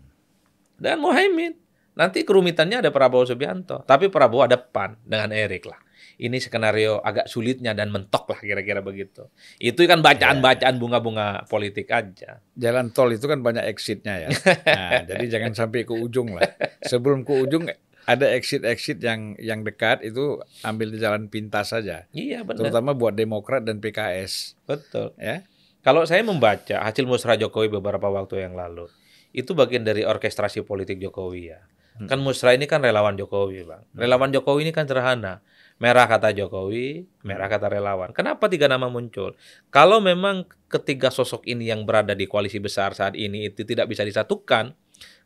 dan 0.77 1.01
Mohaimin. 1.01 1.57
Nanti 1.91 2.23
kerumitannya 2.23 2.79
ada 2.79 2.93
Prabowo 2.93 3.25
Subianto, 3.25 3.83
tapi 3.83 4.07
Prabowo 4.07 4.45
ada 4.45 4.55
PAN 4.55 4.95
dengan 5.03 5.33
Erik 5.33 5.67
lah. 5.67 5.81
Ini 6.15 6.37
skenario 6.37 7.01
agak 7.01 7.25
sulitnya 7.25 7.73
dan 7.73 7.89
mentok 7.89 8.29
lah 8.29 8.37
kira-kira 8.37 8.79
begitu. 8.79 9.25
Itu 9.57 9.81
kan 9.83 9.99
bacaan-bacaan 9.99 10.77
bunga-bunga 10.77 11.49
politik 11.49 11.89
aja. 11.89 12.37
Jalan 12.53 12.93
tol 12.93 13.09
itu 13.09 13.25
kan 13.25 13.41
banyak 13.41 13.65
exitnya 13.65 14.23
ya. 14.23 14.29
Nah, 14.77 15.01
jadi 15.03 15.25
jangan 15.27 15.57
sampai 15.57 15.81
ke 15.81 15.91
ujung 15.91 16.37
lah. 16.37 16.45
Sebelum 16.85 17.25
ke 17.25 17.33
ujung 17.33 17.65
ada 18.05 18.25
exit-exit 18.33 18.97
yang 19.01 19.37
yang 19.37 19.61
dekat 19.61 20.01
itu 20.01 20.41
ambil 20.65 20.89
di 20.89 20.97
jalan 20.97 21.29
pintas 21.29 21.73
saja. 21.73 22.09
Iya 22.11 22.41
benar, 22.41 22.69
Terutama 22.69 22.97
buat 22.97 23.13
Demokrat 23.13 23.65
dan 23.65 23.77
PKS 23.77 24.57
betul. 24.65 25.13
ya. 25.21 25.45
Kalau 25.81 26.05
saya 26.05 26.21
membaca 26.21 26.85
hasil 26.85 27.09
musrah 27.09 27.37
Jokowi 27.37 27.73
beberapa 27.73 28.05
waktu 28.05 28.45
yang 28.45 28.53
lalu, 28.53 28.85
itu 29.33 29.57
bagian 29.57 29.81
dari 29.81 30.05
orkestrasi 30.05 30.61
politik 30.61 31.01
Jokowi 31.01 31.41
ya. 31.49 31.61
Hmm. 31.97 32.07
Kan 32.07 32.19
musrah 32.21 32.53
ini 32.53 32.69
kan 32.69 32.85
relawan 32.85 33.17
Jokowi, 33.17 33.65
Bang. 33.65 33.83
Relawan 33.97 34.29
Jokowi 34.29 34.69
ini 34.69 34.73
kan 34.73 34.85
sederhana. 34.85 35.41
Merah 35.81 36.05
kata 36.05 36.29
Jokowi, 36.37 37.09
merah 37.25 37.49
kata 37.49 37.65
relawan. 37.65 38.13
Kenapa 38.13 38.45
tiga 38.45 38.69
nama 38.69 38.85
muncul? 38.85 39.33
Kalau 39.73 39.97
memang 39.97 40.45
ketiga 40.69 41.09
sosok 41.09 41.41
ini 41.49 41.73
yang 41.73 41.89
berada 41.89 42.13
di 42.13 42.29
koalisi 42.29 42.61
besar 42.61 42.93
saat 42.93 43.17
ini 43.17 43.49
itu 43.49 43.65
tidak 43.65 43.89
bisa 43.89 44.05
disatukan, 44.05 44.77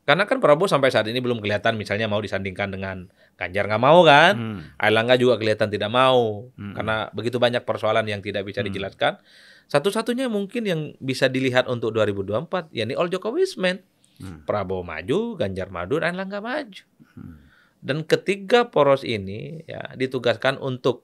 karena 0.06 0.30
kan 0.30 0.38
Prabowo 0.38 0.70
sampai 0.70 0.94
saat 0.94 1.10
ini 1.10 1.18
belum 1.18 1.42
kelihatan 1.42 1.82
misalnya 1.82 2.06
mau 2.06 2.22
disandingkan 2.22 2.70
dengan 2.70 3.10
Ganjar 3.36 3.66
nggak 3.66 3.84
mau 3.84 4.06
kan? 4.06 4.34
Hmm. 4.38 4.60
Erlangga 4.78 5.18
juga 5.18 5.42
kelihatan 5.42 5.74
tidak 5.74 5.90
mau 5.90 6.48
Hmm. 6.54 6.78
karena 6.78 7.10
begitu 7.12 7.42
banyak 7.42 7.66
persoalan 7.66 8.06
yang 8.06 8.22
tidak 8.22 8.46
bisa 8.46 8.62
Hmm. 8.62 8.70
dijelaskan. 8.70 9.18
Satu-satunya 9.66 10.30
mungkin 10.30 10.64
yang 10.70 10.82
bisa 11.02 11.26
dilihat 11.26 11.66
untuk 11.66 11.90
2024 11.90 12.70
yakni 12.70 12.94
all 12.94 13.10
Jokowismen. 13.10 13.82
Hmm. 14.22 14.46
Prabowo 14.46 14.86
maju, 14.86 15.42
Ganjar 15.42 15.74
maju, 15.74 16.00
dan 16.00 16.16
Erlangga 16.16 16.40
maju. 16.40 16.86
Hmm. 17.18 17.42
Dan 17.82 18.06
ketiga 18.06 18.70
poros 18.70 19.02
ini 19.02 19.66
ya 19.66 19.90
ditugaskan 19.98 20.62
untuk 20.62 21.04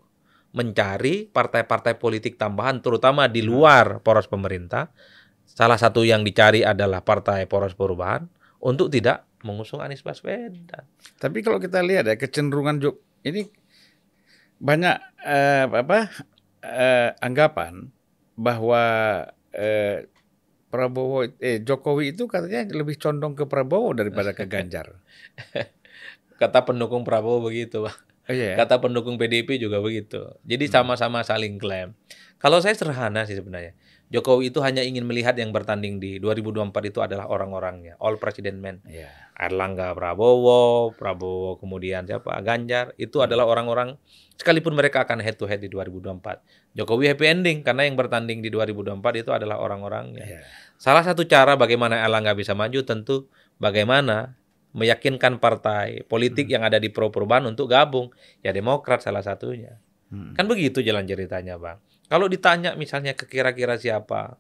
mencari 0.53 1.25
partai-partai 1.25 1.97
politik 1.97 2.37
tambahan 2.37 2.85
terutama 2.85 3.25
di 3.25 3.41
luar 3.41 3.97
poros 4.05 4.29
pemerintah. 4.29 4.93
Salah 5.49 5.81
satu 5.81 6.05
yang 6.05 6.21
dicari 6.23 6.61
adalah 6.63 7.03
partai 7.03 7.49
poros 7.49 7.73
perubahan 7.75 8.23
untuk 8.61 8.93
tidak 8.93 9.25
mengusung 9.41 9.81
Anies 9.81 10.05
Baswedan. 10.05 10.85
Tapi 11.17 11.41
kalau 11.41 11.57
kita 11.57 11.81
lihat 11.81 12.05
ya 12.05 12.15
kecenderungan 12.15 12.77
Jok 12.77 12.95
ini 13.25 13.49
banyak 14.61 14.97
eh, 15.25 15.65
apa 15.65 16.09
eh, 16.61 17.09
anggapan 17.17 17.89
bahwa 18.37 18.83
eh, 19.53 20.05
Prabowo 20.71 21.27
eh 21.43 21.59
Jokowi 21.59 22.15
itu 22.15 22.31
katanya 22.31 22.63
lebih 22.71 22.95
condong 22.95 23.35
ke 23.35 23.43
Prabowo 23.43 23.91
daripada 23.91 24.31
ke 24.31 24.47
Ganjar. 24.47 24.95
Kata 26.41 26.63
pendukung 26.63 27.03
Prabowo 27.03 27.51
begitu, 27.51 27.83
Pak. 27.83 27.97
Oh 28.29 28.33
iya. 28.33 28.55
ya? 28.55 28.63
Kata 28.63 28.79
pendukung 28.79 29.19
PDIP 29.19 29.59
juga 29.59 29.83
begitu. 29.83 30.31
Jadi 30.47 30.71
sama-sama 30.71 31.25
saling 31.27 31.59
klaim. 31.59 31.91
Kalau 32.39 32.63
saya 32.63 32.73
sederhana 32.73 33.27
sih 33.27 33.35
sebenarnya. 33.35 33.75
Jokowi 34.11 34.51
itu 34.51 34.59
hanya 34.59 34.83
ingin 34.83 35.07
melihat 35.07 35.39
yang 35.39 35.55
bertanding 35.55 36.03
di 36.03 36.19
2024 36.19 36.91
itu 36.91 36.99
adalah 36.99 37.31
orang-orangnya, 37.31 37.95
all 38.03 38.19
president 38.19 38.59
men. 38.59 38.83
Ya. 38.83 39.07
Erlangga 39.39 39.95
Prabowo, 39.95 40.91
Prabowo 40.91 41.55
kemudian 41.55 42.03
siapa? 42.03 42.35
Ganjar, 42.43 42.91
itu 42.99 43.23
adalah 43.23 43.47
orang-orang 43.47 43.95
sekalipun 44.35 44.75
mereka 44.75 45.07
akan 45.07 45.23
head 45.23 45.39
to 45.39 45.47
head 45.47 45.63
di 45.63 45.71
2024. 45.71 46.43
Jokowi 46.75 47.07
happy 47.07 47.25
ending 47.31 47.57
karena 47.63 47.87
yang 47.87 47.95
bertanding 47.95 48.43
di 48.43 48.51
2024 48.51 48.99
itu 49.23 49.31
adalah 49.31 49.63
orang-orangnya. 49.63 50.27
Ya. 50.27 50.41
Salah 50.75 51.07
satu 51.07 51.23
cara 51.23 51.55
bagaimana 51.55 52.03
Erlangga 52.03 52.35
bisa 52.35 52.51
maju 52.51 52.83
tentu 52.83 53.31
bagaimana 53.63 54.35
meyakinkan 54.75 55.39
partai 55.39 56.03
politik 56.07 56.51
yang 56.51 56.67
ada 56.67 56.79
di 56.79 56.91
pro 56.91 57.11
perubahan 57.11 57.47
untuk 57.47 57.71
gabung. 57.71 58.11
Ya 58.43 58.51
Demokrat 58.51 58.99
salah 58.99 59.23
satunya. 59.23 59.79
Hmm. 60.11 60.35
Kan 60.35 60.51
begitu 60.51 60.83
jalan 60.83 61.07
ceritanya, 61.07 61.55
Bang. 61.55 61.79
Kalau 62.11 62.27
ditanya 62.27 62.75
misalnya 62.75 63.15
ke 63.15 63.23
kira-kira 63.23 63.79
siapa 63.79 64.35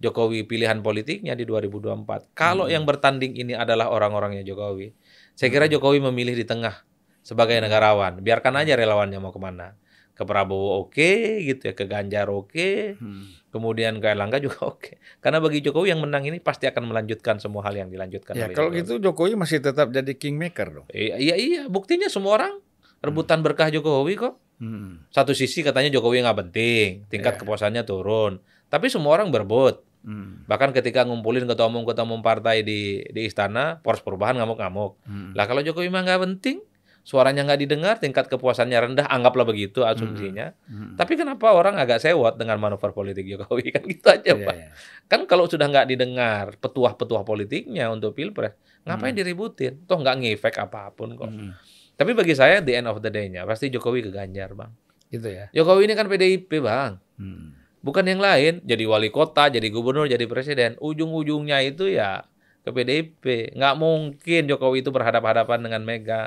Jokowi 0.00 0.48
pilihan 0.48 0.80
politiknya 0.80 1.36
di 1.36 1.44
2024, 1.44 2.32
kalau 2.32 2.64
Hmm. 2.64 2.72
yang 2.72 2.84
bertanding 2.88 3.36
ini 3.36 3.52
adalah 3.52 3.92
orang-orangnya 3.92 4.40
Jokowi, 4.40 4.96
saya 5.36 5.52
kira 5.52 5.68
Jokowi 5.68 6.00
memilih 6.00 6.32
di 6.32 6.48
tengah 6.48 6.72
sebagai 7.20 7.60
negarawan. 7.60 8.24
Biarkan 8.24 8.56
aja 8.56 8.72
relawannya 8.72 9.20
mau 9.20 9.28
ke 9.28 9.36
mana. 9.36 9.76
Ke 10.10 10.24
Prabowo 10.24 10.80
oke 10.80 11.12
gitu 11.42 11.68
ya, 11.68 11.72
ke 11.72 11.84
Ganjar 11.84 12.28
oke, 12.28 12.96
Hmm. 12.96 13.28
kemudian 13.50 14.00
ke 14.00 14.08
Erlangga 14.08 14.36
juga 14.38 14.64
oke. 14.66 14.96
Karena 15.18 15.36
bagi 15.36 15.60
Jokowi 15.60 15.92
yang 15.92 16.00
menang 16.00 16.24
ini 16.24 16.40
pasti 16.40 16.64
akan 16.64 16.88
melanjutkan 16.88 17.36
semua 17.36 17.60
hal 17.62 17.76
yang 17.76 17.88
dilanjutkan 17.88 18.32
Ya 18.32 18.48
kalau 18.48 18.72
Jokowi. 18.72 18.80
gitu 18.80 18.92
Jokowi 18.98 19.32
masih 19.36 19.60
tetap 19.60 19.92
jadi 19.92 20.12
kingmaker 20.12 20.72
dong. 20.74 20.86
Iya, 20.88 21.16
iya, 21.16 21.34
iya, 21.36 21.62
buktinya 21.66 22.08
semua 22.08 22.36
orang 22.36 22.56
rebutan 22.98 23.40
berkah 23.40 23.68
Jokowi 23.68 24.16
kok. 24.16 24.40
Hmm. 24.60 25.02
Satu 25.08 25.32
sisi 25.32 25.60
katanya 25.60 25.88
Jokowi 25.88 26.20
nggak 26.20 26.38
penting, 26.38 26.88
tingkat 27.08 27.34
Iya. 27.34 27.40
kepuasannya 27.40 27.82
turun. 27.82 28.38
Tapi 28.68 28.86
semua 28.86 29.16
orang 29.16 29.28
berebut. 29.28 29.80
Hmm. 30.00 30.44
Bahkan 30.44 30.72
ketika 30.72 31.02
ngumpulin 31.02 31.44
ketua 31.44 31.66
umum 31.66 31.82
ketua 31.82 32.04
umum 32.04 32.20
partai 32.20 32.60
di 32.60 33.00
di 33.04 33.24
istana, 33.24 33.76
poros 33.78 34.00
perubahan 34.00 34.32
ngamuk-ngamuk. 34.34 35.00
Hmm. 35.02 35.32
Lah 35.32 35.44
kalau 35.44 35.60
Jokowi 35.60 35.88
mah 35.88 36.00
nggak 36.02 36.20
penting, 36.22 36.60
suaranya 37.02 37.42
nggak 37.42 37.56
didengar, 37.58 37.94
tingkat 37.96 38.24
kepuasannya 38.26 38.76
rendah, 38.76 39.06
anggaplah 39.06 39.42
begitu 39.42 39.80
asumsinya. 39.82 40.52
Hmm. 40.64 40.92
Tapi 40.94 41.16
kenapa 41.16 41.50
orang 41.50 41.76
agak 41.76 41.98
sewot 41.98 42.36
dengan 42.36 42.56
manuver 42.56 42.92
politik 42.92 43.24
Jokowi 43.26 43.64
kan 43.74 43.82
gitu 43.82 44.06
aja, 44.06 44.30
Iya, 44.30 44.44
Pak. 44.44 44.54
iya. 44.54 44.68
Kan 45.06 45.24
kalau 45.24 45.44
sudah 45.44 45.66
nggak 45.66 45.88
didengar 45.88 46.56
petuah-petuah 46.56 47.20
politiknya 47.22 47.88
untuk 47.88 48.12
pilpres, 48.12 48.54
ngapain 48.82 49.10
Hmm. 49.10 49.18
diributin? 49.18 49.84
Toh 49.84 49.96
nggak 49.96 50.16
ngefek 50.16 50.56
apa 50.60 50.92
pun 50.92 51.12
kok. 51.12 51.28
Hmm. 51.28 51.52
Tapi 52.00 52.16
bagi 52.16 52.32
saya 52.32 52.64
the 52.64 52.80
end 52.80 52.88
of 52.88 53.04
the 53.04 53.12
day-nya 53.12 53.44
pasti 53.44 53.68
Jokowi 53.68 54.08
ke 54.08 54.08
Ganjar, 54.08 54.56
Bang. 54.56 54.72
Gitu 55.12 55.28
ya. 55.28 55.52
Jokowi 55.52 55.84
ini 55.84 55.92
kan 55.92 56.08
PDIP, 56.08 56.48
Bang. 56.64 56.96
Hmm. 57.20 57.52
Bukan 57.84 58.08
yang 58.08 58.24
lain, 58.24 58.64
jadi 58.64 58.88
wali 58.88 59.12
kota, 59.12 59.52
jadi 59.52 59.68
gubernur, 59.68 60.08
jadi 60.08 60.24
presiden. 60.24 60.80
Ujung-ujungnya 60.80 61.60
itu 61.60 61.92
ya 61.92 62.24
ke 62.64 62.72
PDIP. 62.72 63.52
Nggak 63.52 63.74
mungkin 63.76 64.40
Jokowi 64.48 64.80
itu 64.80 64.88
berhadapan-hadapan 64.88 65.58
dengan 65.60 65.82
Mega. 65.84 66.22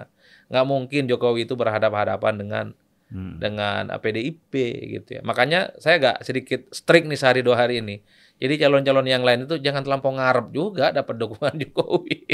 Nggak 0.53 0.65
mungkin 0.69 1.01
Jokowi 1.09 1.49
itu 1.49 1.57
berhadapan-hadapan 1.57 2.33
dengan 2.37 2.65
Hmm. 3.13 3.37
dengan 3.37 3.93
PDIP 3.93 4.53
gitu 4.97 5.09
ya. 5.15 5.21
Makanya 5.21 5.69
saya 5.77 6.01
agak 6.01 6.25
sedikit 6.25 6.65
strict 6.73 7.05
nih 7.05 7.13
sehari 7.13 7.45
dua 7.45 7.61
hari 7.61 7.77
ini. 7.77 8.01
Jadi 8.41 8.57
calon-calon 8.57 9.05
yang 9.05 9.21
lain 9.21 9.45
itu 9.45 9.61
jangan 9.61 9.85
terlampau 9.85 10.09
ngarep 10.17 10.49
juga 10.49 10.89
dapat 10.89 11.21
dukungan 11.21 11.53
Jokowi. 11.61 12.25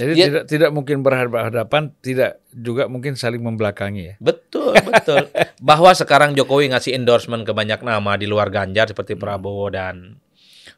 Jadi 0.00 0.12
Ya. 0.16 0.24
tidak 0.32 0.42
tidak 0.48 0.70
mungkin 0.72 1.04
berhadapan, 1.04 1.92
tidak 2.00 2.40
juga 2.48 2.88
mungkin 2.88 3.12
saling 3.14 3.44
membelakangi 3.44 4.02
ya. 4.02 4.14
Betul, 4.16 4.72
betul. 4.88 5.28
Bahwa 5.68 5.92
sekarang 5.92 6.32
Jokowi 6.32 6.72
ngasih 6.72 6.96
endorsement 6.96 7.44
ke 7.44 7.52
banyak 7.52 7.84
nama 7.84 8.16
di 8.16 8.24
luar 8.24 8.48
Ganjar 8.48 8.88
seperti 8.88 9.20
Prabowo 9.20 9.68
dan 9.68 10.16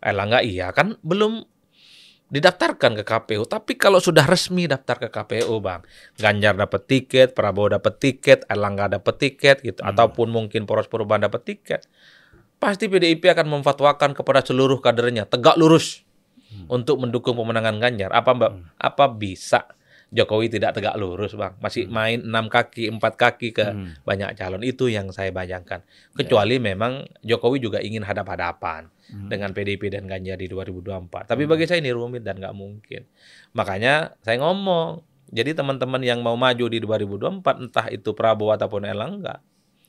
Erlangga, 0.03 0.42
iya 0.42 0.74
kan 0.74 0.98
belum 1.07 1.46
didaftarkan 2.28 3.00
ke 3.00 3.04
KPU. 3.04 3.48
Tapi 3.48 3.80
kalau 3.80 3.98
sudah 3.98 4.28
resmi 4.28 4.68
daftar 4.68 5.00
ke 5.00 5.08
KPU, 5.08 5.60
Bang, 5.64 5.84
Ganjar 6.20 6.54
dapat 6.54 6.84
tiket, 6.84 7.32
Prabowo 7.32 7.72
dapat 7.72 7.96
tiket, 7.96 8.44
Erlangga 8.48 9.00
dapat 9.00 9.14
tiket 9.16 9.64
gitu, 9.64 9.80
ataupun 9.80 10.28
mungkin 10.28 10.68
poros 10.68 10.88
perubahan 10.88 11.24
dapat 11.28 11.44
tiket. 11.44 11.88
Pasti 12.58 12.90
PDIP 12.90 13.22
akan 13.32 13.60
memfatwakan 13.60 14.12
kepada 14.18 14.42
seluruh 14.42 14.82
kadernya 14.82 15.30
tegak 15.30 15.56
lurus 15.56 16.02
untuk 16.66 17.00
mendukung 17.00 17.38
pemenangan 17.38 17.80
Ganjar. 17.80 18.10
Apa 18.12 18.34
Mbak? 18.34 18.52
Apa 18.76 19.04
bisa 19.12 19.77
Jokowi 20.08 20.48
tidak 20.48 20.72
tegak 20.72 20.96
lurus, 20.96 21.36
Bang? 21.36 21.60
Masih 21.60 21.84
main 21.84 22.24
enam 22.24 22.48
kaki, 22.48 22.88
empat 22.88 23.20
kaki 23.20 23.52
ke 23.52 23.66
Hmm. 23.68 23.92
banyak 24.02 24.32
calon 24.34 24.64
itu 24.64 24.88
yang 24.88 25.12
saya 25.12 25.28
bayangkan. 25.28 25.84
Kecuali 26.16 26.56
memang 26.56 27.04
Jokowi 27.20 27.60
juga 27.60 27.78
ingin 27.78 28.00
hadap-hadapan 28.02 28.88
Hmm. 29.12 29.28
dengan 29.28 29.52
PDIP 29.52 29.92
dan 29.92 30.08
Ganjar 30.08 30.40
di 30.40 30.48
2024. 30.48 31.28
Tapi 31.28 31.44
bagi 31.44 31.64
saya 31.64 31.80
ini 31.80 31.92
rumit 31.92 32.24
dan 32.24 32.40
nggak 32.40 32.52
mungkin. 32.52 33.04
Makanya 33.52 34.16
saya 34.20 34.40
ngomong, 34.40 35.00
jadi 35.28 35.52
teman-teman 35.52 36.00
yang 36.00 36.20
mau 36.20 36.36
maju 36.36 36.64
di 36.66 36.80
2024 36.80 37.60
entah 37.60 37.88
itu 37.88 38.16
Prabowo 38.16 38.52
ataupun 38.52 38.88
Erlangga 38.88 39.44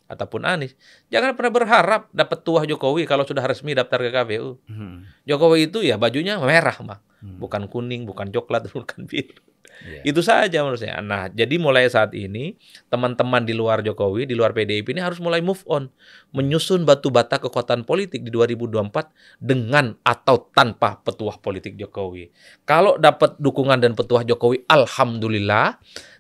ataupun 0.10 0.42
Anies, 0.44 0.74
jangan 1.08 1.38
pernah 1.38 1.54
berharap 1.54 2.02
dapat 2.10 2.42
tuah 2.42 2.66
Jokowi 2.66 3.06
kalau 3.06 3.24
sudah 3.24 3.46
resmi 3.46 3.72
daftar 3.72 4.04
ke 4.04 4.12
KPU. 4.12 4.58
Hmm. 4.68 5.08
Jokowi 5.24 5.70
itu 5.70 5.80
ya 5.80 5.96
bajunya 5.96 6.36
merah, 6.42 6.76
Bang. 6.82 7.00
Hmm. 7.24 7.38
Bukan 7.38 7.72
kuning, 7.72 8.04
bukan 8.04 8.32
coklat, 8.32 8.68
bukan 8.76 9.08
biru. 9.08 9.48
Iya. 9.80 10.02
Itu 10.12 10.20
saja 10.20 10.60
menurut 10.60 10.84
saya. 10.84 11.00
Nah, 11.00 11.32
jadi 11.32 11.56
mulai 11.56 11.88
saat 11.88 12.12
ini 12.12 12.60
teman-teman 12.92 13.48
di 13.48 13.56
luar 13.56 13.80
Jokowi, 13.80 14.28
di 14.28 14.36
luar 14.36 14.52
PDIP 14.52 14.92
ini 14.92 15.00
harus 15.00 15.24
mulai 15.24 15.40
move 15.40 15.64
on, 15.72 15.88
menyusun 16.36 16.84
batu 16.84 17.08
bata 17.08 17.40
kekuatan 17.40 17.88
politik 17.88 18.28
di 18.28 18.32
2024 18.32 19.40
dengan 19.40 19.96
atau 20.04 20.52
tanpa 20.52 21.00
petuah 21.00 21.40
politik 21.40 21.80
Jokowi. 21.80 22.28
Kalau 22.68 23.00
dapat 23.00 23.40
dukungan 23.40 23.80
dan 23.80 23.96
petuah 23.96 24.28
Jokowi, 24.28 24.68
alhamdulillah. 24.68 25.80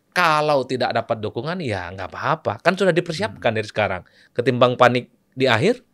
Kalau 0.10 0.66
tidak 0.66 0.96
dapat 0.96 1.22
dukungan, 1.22 1.62
ya 1.62 1.92
nggak 1.94 2.10
apa-apa. 2.10 2.54
Kan 2.66 2.76
sudah 2.76 2.92
dipersiapkan 2.92 3.54
dari 3.54 3.68
sekarang. 3.68 4.02
Ketimbang 4.34 4.76
panik 4.76 5.12
di 5.38 5.46
akhir, 5.46 5.86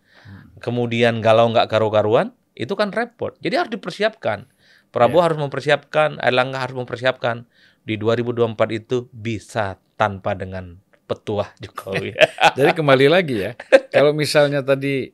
kemudian 0.64 1.20
galau 1.20 1.52
nggak 1.52 1.68
karu-karuan, 1.68 2.32
itu 2.56 2.72
kan 2.80 2.96
repot. 2.96 3.36
Jadi 3.44 3.54
harus 3.60 3.72
dipersiapkan. 3.76 4.48
Prabowo 4.96 5.20
harus 5.20 5.36
mempersiapkan, 5.36 6.16
Erlangga 6.18 6.64
harus 6.64 6.74
mempersiapkan 6.74 7.44
di 7.84 8.00
2024 8.00 8.56
itu 8.72 9.12
bisa 9.12 9.76
tanpa 9.94 10.32
dengan 10.34 10.80
petuah 11.04 11.52
Jokowi. 11.62 12.16
Jadi 12.58 12.72
kembali 12.72 13.08
lagi 13.12 13.44
ya, 13.44 13.52
kalau 13.92 14.16
misalnya 14.16 14.64
tadi 14.64 15.12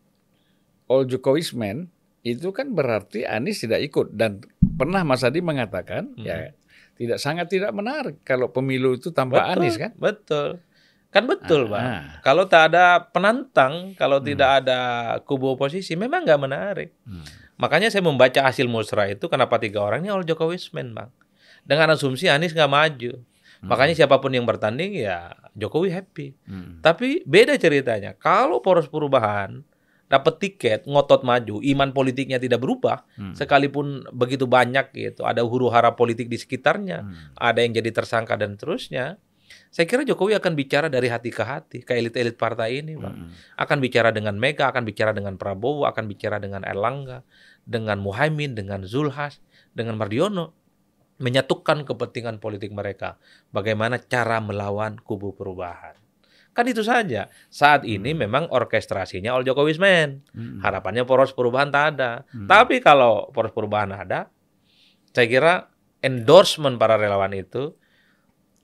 all 0.86 1.04
Jokowi's 1.04 1.52
men, 1.52 1.90
itu 2.22 2.54
kan 2.54 2.70
berarti 2.70 3.26
Anies 3.26 3.60
tidak 3.60 3.82
ikut 3.82 4.14
dan 4.14 4.46
pernah 4.78 5.02
Mas 5.02 5.26
Adi 5.26 5.42
mengatakan 5.42 6.14
Hmm. 6.14 6.22
ya 6.22 6.54
tidak 6.94 7.18
sangat 7.18 7.50
tidak 7.50 7.74
menarik 7.74 8.22
kalau 8.22 8.54
pemilu 8.54 8.94
itu 8.94 9.10
tanpa 9.10 9.50
Anies 9.50 9.76
kan? 9.76 9.90
Betul. 9.98 10.62
Kan 11.10 11.28
betul, 11.28 11.68
Ah, 11.68 11.72
Bang. 11.74 11.84
ah. 11.84 12.04
Kalau 12.22 12.46
tak 12.46 12.72
ada 12.72 13.04
penantang, 13.04 13.98
kalau 13.98 14.22
Hmm. 14.22 14.32
tidak 14.32 14.64
ada 14.64 14.80
kubu 15.26 15.58
oposisi, 15.58 15.98
memang 15.98 16.24
nggak 16.24 16.40
menarik. 16.40 16.90
Hmm. 17.04 17.26
Makanya 17.62 17.94
saya 17.94 18.02
membaca 18.02 18.42
hasil 18.42 18.66
musrah 18.66 19.06
itu 19.14 19.30
kenapa 19.30 19.62
tiga 19.62 19.86
orang 19.86 20.02
ini 20.02 20.10
all 20.10 20.26
Jokowi's 20.26 20.74
men, 20.74 20.98
Bang. 20.98 21.14
Dengan 21.62 21.94
asumsi 21.94 22.26
Anies 22.26 22.58
nggak 22.58 22.72
maju. 22.72 23.22
Makanya 23.62 23.94
siapa 23.94 24.18
pun 24.18 24.34
yang 24.34 24.50
bertanding 24.50 24.98
ya 24.98 25.38
Jokowi 25.54 25.94
happy. 25.94 26.34
Hmm. 26.50 26.82
Tapi 26.82 27.22
beda 27.30 27.54
ceritanya. 27.62 28.18
Kalau 28.18 28.58
poros 28.66 28.90
perubahan 28.90 29.62
dapat 30.10 30.42
tiket, 30.44 30.90
ngotot 30.90 31.24
maju, 31.24 31.64
iman 31.64 31.90
politiknya 31.96 32.36
tidak 32.42 32.60
berubah, 32.60 33.06
Hmm. 33.16 33.32
sekalipun 33.32 34.10
begitu 34.12 34.44
banyak 34.44 34.92
gitu, 34.92 35.24
ada 35.24 35.40
huru 35.40 35.72
hara 35.72 35.96
politik 35.96 36.28
di 36.28 36.36
sekitarnya, 36.36 37.06
Hmm. 37.06 37.16
ada 37.40 37.64
yang 37.64 37.72
jadi 37.72 37.96
tersangka 37.96 38.36
dan 38.36 38.60
terusnya. 38.60 39.16
Saya 39.72 39.88
kira 39.88 40.04
Jokowi 40.04 40.36
akan 40.36 40.54
bicara 40.54 40.88
dari 40.92 41.08
hati 41.08 41.32
ke 41.32 41.44
hati 41.44 41.80
ke 41.82 41.96
elit-elit 41.96 42.36
partai 42.36 42.84
ini, 42.84 43.00
Bang. 43.00 43.28
Hmm. 43.28 43.32
Akan 43.56 43.80
bicara 43.80 44.12
dengan 44.12 44.36
Mega, 44.36 44.68
akan 44.68 44.84
bicara 44.84 45.16
dengan 45.16 45.40
Prabowo, 45.40 45.88
akan 45.88 46.06
bicara 46.12 46.38
dengan 46.44 46.68
Erlangga, 46.68 47.24
dengan 47.64 48.04
Muhaimin, 48.04 48.58
dengan 48.58 48.84
Zulhas, 48.84 49.40
dengan 49.72 49.96
Mardiono 49.96 50.58
menyatukan 51.22 51.86
kepentingan 51.86 52.42
politik 52.42 52.74
mereka. 52.74 53.22
Bagaimana 53.54 54.02
cara 54.02 54.42
melawan 54.42 54.98
kubu 54.98 55.38
perubahan. 55.38 55.94
Kan 56.52 56.68
itu 56.68 56.84
saja. 56.84 57.32
Saat 57.48 57.88
ini 57.88 58.12
memang 58.12 58.52
orkestrasinya 58.52 59.32
all 59.32 59.48
Jokowi's 59.48 59.80
men. 59.80 60.26
Hmm. 60.36 60.60
Harapannya 60.60 61.08
poros 61.08 61.32
perubahan 61.32 61.72
tak 61.72 61.96
ada. 61.96 62.28
Hmm. 62.34 62.50
Tapi 62.50 62.84
kalau 62.84 63.32
poros 63.32 63.56
perubahan 63.56 63.96
ada, 63.96 64.28
saya 65.16 65.28
kira 65.32 65.54
endorsement 66.04 66.76
para 66.76 67.00
relawan 67.00 67.32
itu. 67.32 67.78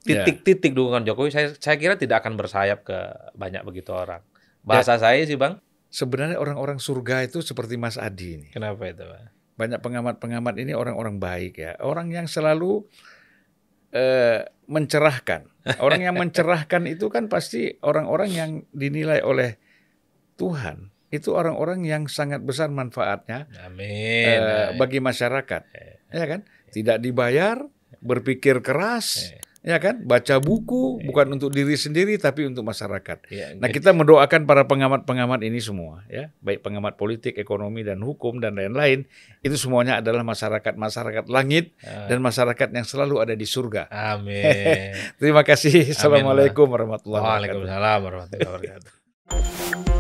Titik-titik 0.03 0.71
dukungan 0.77 1.03
Jokowi 1.05 1.29
saya 1.33 1.47
saya 1.57 1.75
kira 1.79 1.97
tidak 1.97 2.25
akan 2.25 2.38
bersayap 2.38 2.86
ke 2.86 2.97
banyak 3.33 3.62
begitu 3.65 3.93
orang. 3.93 4.21
Bahasa 4.67 4.99
saya 4.99 5.23
sih, 5.23 5.39
Bang. 5.39 5.63
Sebenarnya 5.88 6.36
orang-orang 6.36 6.83
surga 6.83 7.23
itu 7.23 7.39
seperti 7.39 7.79
Mas 7.79 7.95
Adi 7.95 8.36
ini. 8.36 8.47
Kenapa 8.51 8.83
itu, 8.91 9.07
Bang? 9.07 9.31
Banyak 9.57 9.79
pengamat-pengamat 9.79 10.55
ini 10.60 10.75
orang-orang 10.75 11.17
baik 11.17 11.57
ya, 11.57 11.79
orang 11.79 12.12
yang 12.12 12.27
selalu 12.27 12.83
eh, 13.95 14.43
mencerahkan. 14.67 15.47
Orang 15.79 16.03
yang 16.03 16.19
mencerahkan 16.21 16.83
itu 16.86 17.07
kan 17.07 17.31
pasti 17.31 17.79
orang-orang 17.79 18.29
yang 18.36 18.51
dinilai 18.75 19.23
oleh 19.23 19.55
Tuhan 20.36 20.91
itu 21.07 21.31
orang-orang 21.31 21.88
yang 21.88 22.12
sangat 22.12 22.43
besar 22.43 22.67
manfaatnya 22.67 23.47
Amin. 23.63 24.27
eh, 24.27 24.67
bagi 24.75 24.99
masyarakat. 24.99 25.62
Ya 26.12 26.25
kan? 26.27 26.43
Tidak 26.67 26.99
dibayar, 26.99 27.63
berpikir 28.03 28.60
keras, 28.60 29.31
ya 29.62 29.78
kan? 29.78 30.04
Baca 30.04 30.38
buku 30.38 31.02
bukan 31.02 31.34
untuk 31.34 31.50
diri 31.50 31.74
sendiri 31.74 32.17
tapi 32.17 32.46
untuk 32.46 32.62
masyarakat. 32.63 33.17
Ya, 33.30 33.54
Nah, 33.58 33.67
kita 33.67 33.91
mendoakan 33.91 34.46
para 34.46 34.65
pengamat-pengamat 34.65 35.41
ini 35.41 35.58
semua, 35.58 36.06
ya, 36.08 36.30
baik 36.39 36.62
pengamat 36.62 36.96
politik, 36.96 37.36
ekonomi 37.36 37.82
dan 37.82 38.02
hukum 38.02 38.38
dan 38.38 38.56
lain-lain, 38.56 39.06
itu 39.41 39.56
semuanya 39.56 40.00
adalah 40.00 40.22
masyarakat-masyarakat 40.22 41.26
langit 41.28 41.74
Ah. 41.82 42.06
dan 42.08 42.22
masyarakat 42.22 42.70
yang 42.74 42.86
selalu 42.86 43.22
ada 43.24 43.34
di 43.34 43.46
surga. 43.46 43.89
Amin. 43.89 44.93
Terima 45.22 45.41
kasih. 45.41 45.91
Assalamualaikum 45.93 46.70
warahmatullahi 46.70 47.22
wabarakatuh. 47.22 47.65
Waalaikumsalam 47.65 48.00
warahmatullahi 48.04 48.48
wabarakatuh. 48.48 49.96